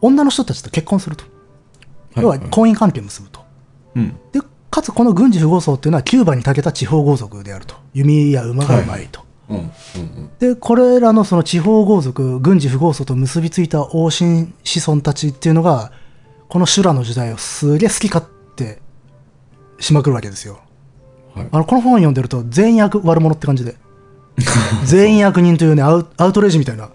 [0.00, 1.24] 女の人たちと結婚すると。
[2.16, 3.40] 要は婚姻関係を結ぶと。
[3.94, 4.16] うん。
[4.32, 4.40] で、
[4.70, 7.76] かつこの軍事不合層っていうのはキューバに長けた地方豪族であると。
[7.94, 9.25] 弓や馬がうまいと。
[9.48, 9.58] うん。
[9.58, 10.30] うん。
[10.38, 15.92] で、これらのその地方豪族、軍事不合層と結びついた王神子孫たちっていうのが、
[16.48, 18.24] この修羅の時代をすげえ好き勝
[18.56, 18.80] 手
[19.80, 20.60] しまくるわけですよ。
[21.34, 23.76] はいあの、この本読んでると全員悪悪者って感じで。
[24.84, 26.90] 全員悪人というね、アウアウトレイジみたいな、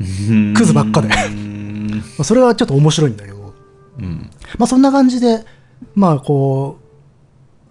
[0.00, 0.54] うん。
[0.54, 1.08] クズばっかで。
[2.22, 3.54] それはちょっと面白いんだけど、
[3.98, 4.30] うん。
[4.58, 5.44] まあそんな感じで、
[5.94, 6.89] まあこう、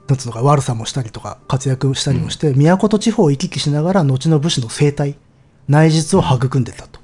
[0.10, 5.16] なんつうのか、悪さもしたりとか、活躍したりもして、都と地方を行き来しながら、後の武士の生態、
[5.68, 7.00] 内実を育んでたと。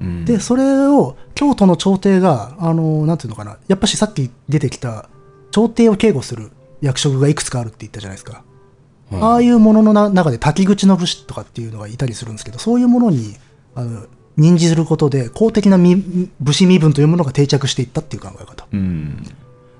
[0.00, 0.24] うん。
[0.26, 5.08] で、それを京都の朝廷が、あの、なんていうのかな、やっぱしさっき出てきた、
[5.50, 6.50] 朝廷を警護する
[6.82, 8.32] 役職がいくつかあるって言ったじゃないですか。
[8.34, 8.42] はい
[9.12, 13.36] ああいうもののな中で滝口の武士とかっていうのがいたりするんですけど、そういうものに、
[13.76, 14.06] あの、
[14.36, 18.66] 任じることで、公的な身武士身分というものが定着していったっていう考え方。
[18.72, 19.22] うん。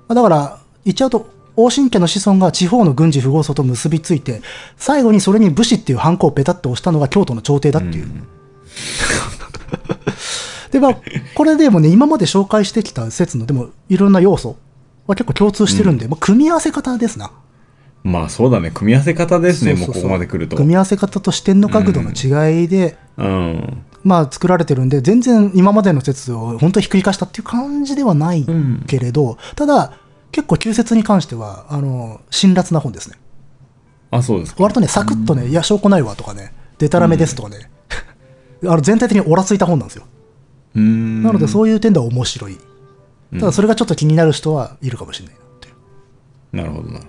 [0.07, 4.41] まあだから、言っちゃうと、王神家の子孫が地方の軍事不合層と結びついて、
[4.77, 8.07] 最後にそれに武士っていうハンコをペタッと押したのが京都の朝廷だっていう。
[10.71, 10.97] で、まあ、
[11.33, 14.55] これでもね、今まで紹介してきた説の、でも、いろんな要素
[15.07, 17.31] は結構共通してるんで、まあ、組み合わせ方ですな。
[18.03, 18.71] まあそうだね。
[18.71, 19.75] 組み合わせ方ですね。
[19.75, 20.55] そうそうそうもうここまで来ると。
[20.55, 23.83] 組み合わせ方と視点の角度の違いで、うん。
[24.03, 29.93] まあ、作られてるんで、全然今までの説を本当にひっくり返したっていう感じではないんけれど、ただ、
[30.31, 33.17] 結構旧説に関しては、あの、辛辣な本ですね。
[34.11, 34.63] あ、そうですか。
[34.63, 37.69] 割とね、サクッとね、いや、証拠ないわとかね、デタラメですとかね、
[38.63, 40.05] あの全体的にオラついた本なんですよ。
[40.73, 42.53] なので、そういう点では面白い。
[42.53, 46.55] うんただ、それがちょっと気になる人はいるかもしれないなっていう。
[46.55, 47.01] なるほどな。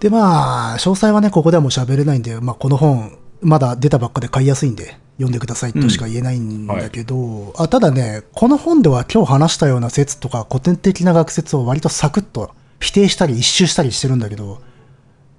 [0.00, 14.60] で、まあ、詳細はね、ここではもう喋れないんで、まあ、この本、まだ出たばっかで買いやすいんで、読んでくださいとしか言えないんだけど、あただね、この本では今日話したような説とか古典的な学説を割とサクッと否定したり一周したりしてるんだけど、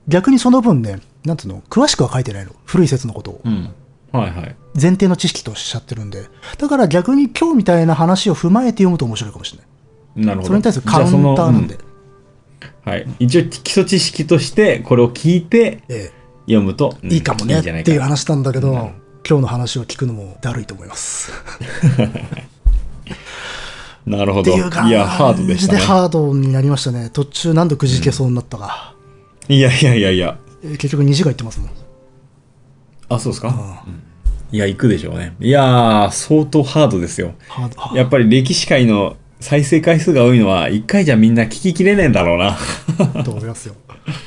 [0.08, 2.52] 逆にその分ね、なんつうの、詳しくは書いてないの。
[2.66, 3.42] 古い説のことを。
[3.44, 3.70] うん。
[4.12, 4.56] はいはい。
[4.80, 6.24] 前提の知識とおっしゃってるんで。
[6.58, 10.26] だから逆に今日みたいな話を踏まえて読むと面白いかもしれない。
[10.28, 10.48] なるほど。
[10.48, 11.76] それに対するカウンターなんで。
[11.76, 11.88] うん
[12.88, 13.06] はい。
[13.20, 16.12] 一応基礎知識として、これを聞いてえ
[16.48, 21.34] 読むと、いいかもねっていう話なんだけど、うん今日の話を聞くのもだるいと思います。
[24.08, 24.56] なるほど。
[24.56, 25.80] いや、ハードでしたね。
[25.80, 27.10] ハードになりましたね。
[27.12, 28.96] 途中何度くじけそうになったか。
[29.50, 30.38] いやいやいやいや。
[30.64, 31.70] えー結局2時間行ってますもん。
[33.10, 33.50] あ、そうですか、
[33.86, 34.08] うん
[34.50, 35.36] いや、行くでしょうね。
[35.42, 37.34] いやー、相当ハードですよ。
[37.94, 42.58] やっぱり歴史界の再生回数が多いのは、一回じゃみんな聞ききれねえんだろうな。
[43.26, 43.76] と思いますよ。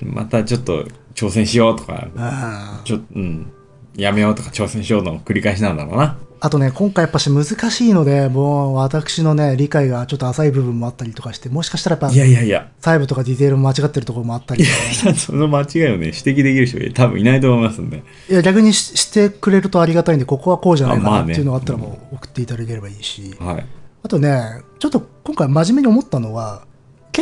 [0.03, 3.53] またちょっと挑戦しようとか、あちょ、うん、
[3.97, 6.19] やめようとか挑戦しようの繰り返しなんだろうな。
[6.43, 14.71] あとね、今回やっぱし難しいので、もう私のね、理解がちょっと浅い部分もあったりとかして、もしかしたらやっぱいやいやいや、細部とかディテールも間違ってるところもあったりと
[15.05, 18.03] かね、その間違いをね、指摘できる人多分いないと思いますんで。
[18.31, 23.67] いや逆にししてくれるとありがたいんで、ここはこうじゃないかなっていうのがあったらもう送っていただければいいし、はい。
[24.03, 26.63] あとね、ちょっと今回真面目に思ったのは、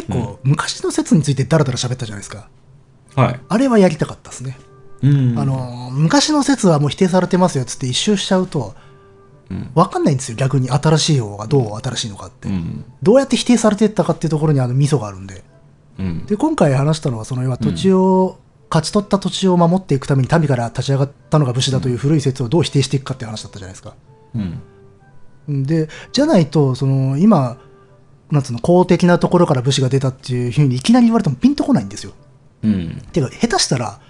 [0.03, 2.49] 結構昔の説についてダラダラ喋ったじゃないですか。
[3.17, 3.41] はい。
[3.49, 4.59] あれはやりたかったですね。
[5.03, 8.75] うんあ、の、昔の説はもう否定されてますよっつって一周しちゃうと、
[9.51, 12.49] うんわかんないんですよ、逆に新しい方がどう新しいのかって。
[12.49, 12.85] うん。
[13.03, 15.43] どうやって否定されていったかっていうところにあのミソがあるんで。
[15.99, 16.27] うん。
[16.27, 18.39] で、今回話したのは、その要は土地を、
[18.71, 23.95] 勝ち取った土地を守っていくために民から立ち上がったのが武士だという古い説をどう否定していくかっていう話だったじゃないですか。
[25.49, 25.63] うん。
[25.65, 27.57] で、じゃないと、その、今、
[28.31, 32.13] なんつうの、公的なところから武士が出たっていうふうにいきなり言われてもピンとこないんですよ。
[32.63, 33.03] うん。
[33.13, 34.01] てか、下手したら、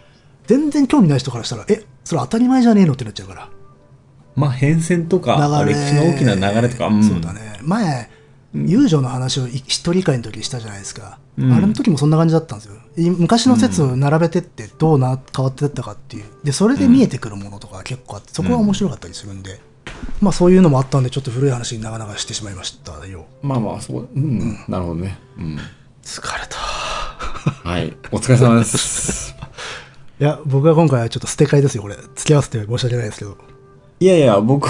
[0.46, 2.94] 全然興味ない人からしたら、え、それ当たり前じゃねえの？
[2.94, 3.48] ってなっちゃうから。
[4.34, 7.32] まあ、変遷とか、歴史の大きな流れとか、んそうだ。
[7.32, 7.58] ね。
[7.62, 8.08] 前、
[8.54, 11.18] 遊女の話をい一人会の時したじゃないですか。
[11.36, 12.74] うんあれの時もそんな感じだったんですよ。
[12.96, 16.24] い昔の説を並べてってどうな変わってったかっていう。
[16.42, 19.60] で、それで見えてくるものとか結構あって、そこは面白かったりするんで。
[20.20, 23.26] まあそういうのもあったんで、ちょっと古い話に長々してしまいましたよ。
[23.42, 25.18] まあまあ、そう、うん、なるほどね。
[25.38, 25.58] うん。
[26.02, 26.56] 疲れた。
[27.68, 27.96] はい。
[28.10, 29.34] お疲れ様です。
[30.20, 31.94] いや、僕は今回はちょっと捨て替えですよ、これ。
[31.94, 33.36] 付き合わせて申し訳ないですけど。
[34.00, 34.68] いやいや、僕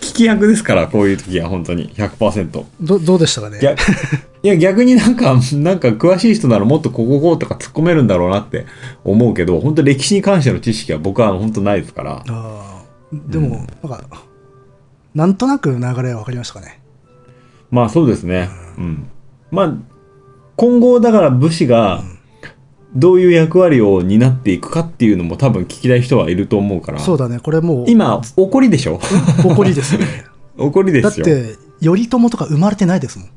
[0.00, 2.64] 聞き役ですから、こういう時は、本当に、100%。
[2.80, 3.58] どどうでしたかね？
[3.60, 3.80] 逆
[4.42, 8.66] いや、逆になんか、なんか詳しい人ならもっとこここうとか突っ込めるんだろうなって
[9.04, 12.22] 思うけど、本当歴史に関しての知識は僕は本当ないですから。
[12.28, 12.83] あー
[13.28, 14.04] でも、なんか、
[15.14, 16.80] なんとなく流れは分かりましたかね。
[17.70, 18.48] まあそうですね。
[18.78, 19.06] うん。
[19.50, 19.74] まあ、
[20.56, 22.02] 今後だから武士が、
[22.96, 27.00] どういう役割を担っていくかっていうのも多分聞きたい人はいると思うから。
[27.00, 28.98] そうだね、これもう、今、怒りでしょ？
[29.42, 30.06] 誇りですよ ね。
[30.56, 31.26] 怒りですよ。
[31.26, 33.28] だって、頼朝とか生まれてないですもん。
[33.28, 33.34] と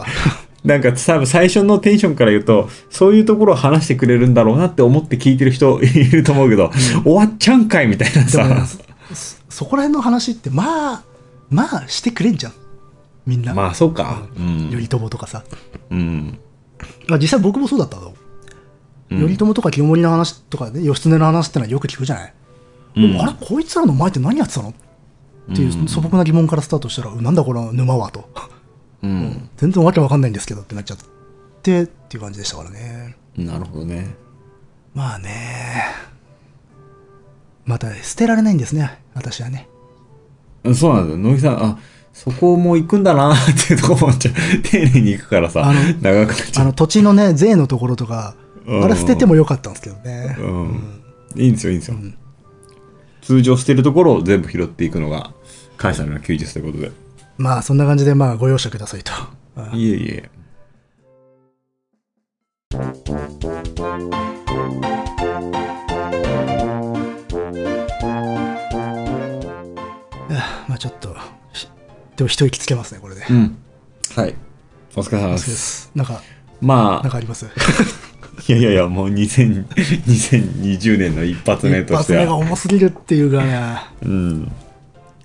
[0.00, 0.06] か。
[0.64, 6.70] なんか多分最初のテンションから言うと、そういうところを話してくれるんだろうなって思って聞いてる人 いると思うけど、
[7.04, 8.66] 終わっちゃうんかいみたいなさ。
[9.14, 11.02] そそこら辺の話って、まあ、
[11.50, 12.52] まあ、してくれんじゃん。
[13.26, 13.54] みんな。
[13.54, 14.22] まあそうか。
[14.36, 14.70] うん。
[14.70, 15.44] 頼朝とかさ。
[15.90, 16.38] うん。
[17.10, 18.08] あ実際僕もそうだったの。
[18.08, 18.14] うん
[19.20, 22.34] 頼朝とか清盛の話とかね、義経の話ってのはよく聞くじゃない。
[22.96, 24.70] うんあれ、こいつらの前って何やってたの？
[24.70, 28.28] っていう素朴な疑問からスタートしたら、なんだこの沼はと。
[29.04, 29.50] うん。
[29.56, 30.98] 全然わけわかんないんですけどってなっちゃっ
[31.62, 33.16] てっていう感じでしたからね。
[33.36, 34.14] なるほどね。
[34.94, 35.84] まあね。
[37.66, 39.68] また捨てられないんですね、私はね。
[40.64, 41.18] うんそうなんだよ。
[41.18, 41.78] 野木さん、あ、
[42.12, 43.36] そこも行くんだなっ
[43.66, 44.32] ていうところもちょ
[44.62, 46.64] 丁寧に行くからさあの、長くなっちゃう。
[46.64, 48.34] あの土地のね、税のところとか、
[48.66, 50.36] うんあれ捨ててもよかったんですけどね。
[50.38, 51.02] うん。
[51.36, 51.98] いいんですよ、いいんですよ。
[53.20, 55.32] 通常捨てるところを全部拾っていくのが、
[55.76, 56.92] カイさんの休日ということで。
[57.36, 59.12] まあそんな感じでまあご容赦くださいと。
[59.56, 60.30] う んいえいえ。
[70.68, 71.14] まあちょっと、
[71.52, 71.68] し
[72.16, 73.24] でも一息つけますね、これで。
[73.28, 73.56] うん。
[74.16, 74.34] はい。
[74.96, 75.38] お疲れ様で。
[75.38, 75.90] すす。
[75.94, 76.20] なんか、
[76.60, 77.46] まあ、なんかあります？
[78.48, 83.76] いやいやいや、もう2000 2020年の一発目一としては、発目が重すぎるっていうかね。
[84.02, 84.52] うん。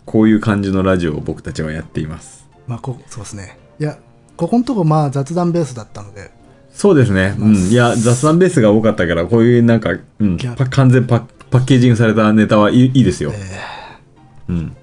[0.10, 2.50] こういう感じのラジオを僕たちはやっています。
[2.66, 3.60] まあこそうですね。
[3.80, 4.00] いや、
[4.38, 6.32] ここのとこまあ雑談ベースだったので、
[6.72, 7.36] そうですね。
[7.38, 7.56] うん。
[7.56, 13.32] いや、雑談ベースが多かったから、こういうなんか、うん、完全パパッケージングされたネタはいいいいですよ。
[13.36, 13.60] え
[14.50, 14.76] うん。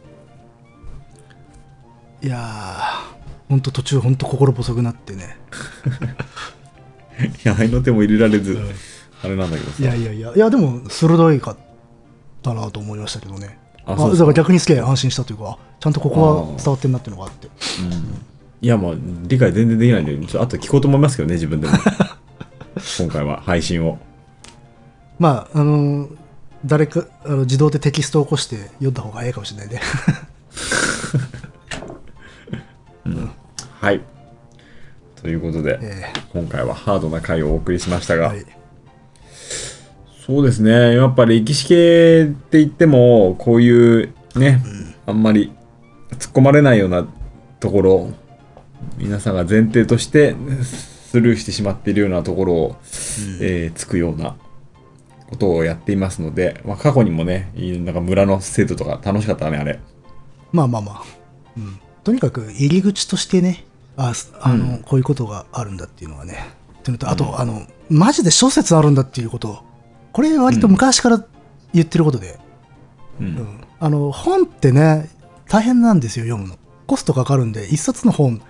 [2.22, 5.39] ーいやー、ほんと途中ほんと心細くなってね。
[7.45, 8.57] いや、愛の手も入れられず、
[9.24, 9.83] あれなんだけどさ。
[9.83, 11.57] いやいやいや、いやでも鋭いかっ
[12.43, 13.65] たなと思いましたけどね。
[13.87, 17.49] ああそうですから逆にすげえ安心したというか、ちゃんとここは伝わってんなっていうのがあって。
[18.61, 21.74] いや、もう理解全然できないんで、ちょっと後で聞こうと思いますけどね、自分でも。
[22.99, 23.99] 今回は配信を。
[25.18, 26.16] まあ、あのー
[26.66, 29.80] 誰かあの自動でテキストを起こして読んだ方が早いかもしれないね。
[33.80, 34.01] はい。
[35.22, 38.47] ということで、え今回はハードな回をお送りしましたが、ーはい、
[40.27, 44.61] そうですね、やっぱ歴史系って言っても、こういうね、
[45.07, 45.53] あんまり
[46.18, 47.07] 突っ込まれないような
[47.61, 48.11] ところ、
[48.99, 52.77] 皆さんが前提としてスルーしてしまっているようなところを、
[53.41, 54.35] えーつくような
[55.31, 59.79] ことをやっていますので、まあ、過去にもね、なんか村の制度とか楽しかったね、あれ。
[60.51, 61.03] まあまあまあ、
[61.57, 61.79] うん。
[62.03, 63.64] とにかく入り口としてね、
[63.97, 66.35] あすあの、こういうことがあるんだっていうのはね。
[66.81, 69.65] っていうのと、あと、あの、マジで諸説あるんだっていうこと。
[70.16, 71.22] これ割と昔から
[71.74, 72.38] 言ってることで、
[73.20, 75.10] うんうんあの、本ってね、
[75.46, 76.56] 大変なんですよ、読むの。
[76.86, 78.40] コストかかるんで、一冊の本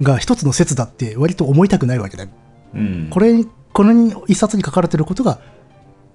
[0.00, 2.30] が一つの説だって割と思いたくないわけだよ。
[2.74, 3.08] うん。
[3.10, 5.40] これに、この一冊に書かれてることが、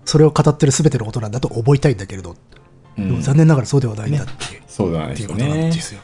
[0.05, 2.36] それを語ってる全てのことなんだと覚えたいんだけれど、
[2.97, 5.82] うん残念ながらそうではないんだっていう,、そうじゃないですよっていうことなんでね。
[5.82, 6.01] すよ。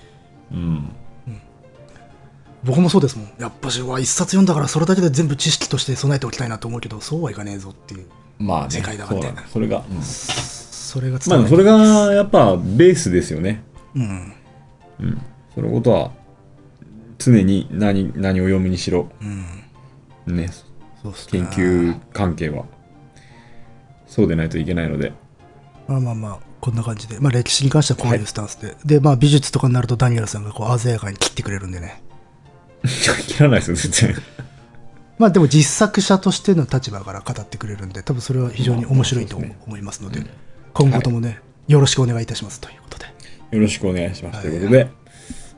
[0.51, 0.91] うん。
[2.63, 3.29] 僕もそうですもん。
[3.39, 8.05] やっぱし、うわ、一冊読んだからそれだけで全部知識として備えておきたいなと思うけど、そうはいかねえぞっていう。
[8.39, 8.71] まあね。
[8.71, 9.83] 世界だからねそれが。
[9.89, 10.01] うん
[10.89, 13.61] それがまあそれがやっぱベースですよね。
[13.95, 14.33] うん。
[15.01, 15.21] うん。
[15.53, 16.11] そのことは
[17.19, 20.35] 常に何何を読むにしろうん。
[20.35, 20.49] ね
[21.03, 22.65] そうっすね研究関係は
[24.07, 25.13] そうでないといけないので。
[25.87, 27.19] まあまあまあ、こんな感じで。
[27.19, 28.75] まあ歴史に関してはこういうスタンスで。
[28.83, 32.01] で、まあ美術とかになるとダニエルさんがこう鮮やかに切ってくれるんでね。
[33.27, 34.23] 切らないですよ全然。
[35.19, 40.21] まあでも実作者としての立場から語ってくれるんで、多分それは非常に面白いと思いますので、
[40.73, 43.05] 今後ともね、よろしくお願いいたしますということで。
[43.51, 44.41] よろしくお願いします。
[44.41, 44.87] ということで、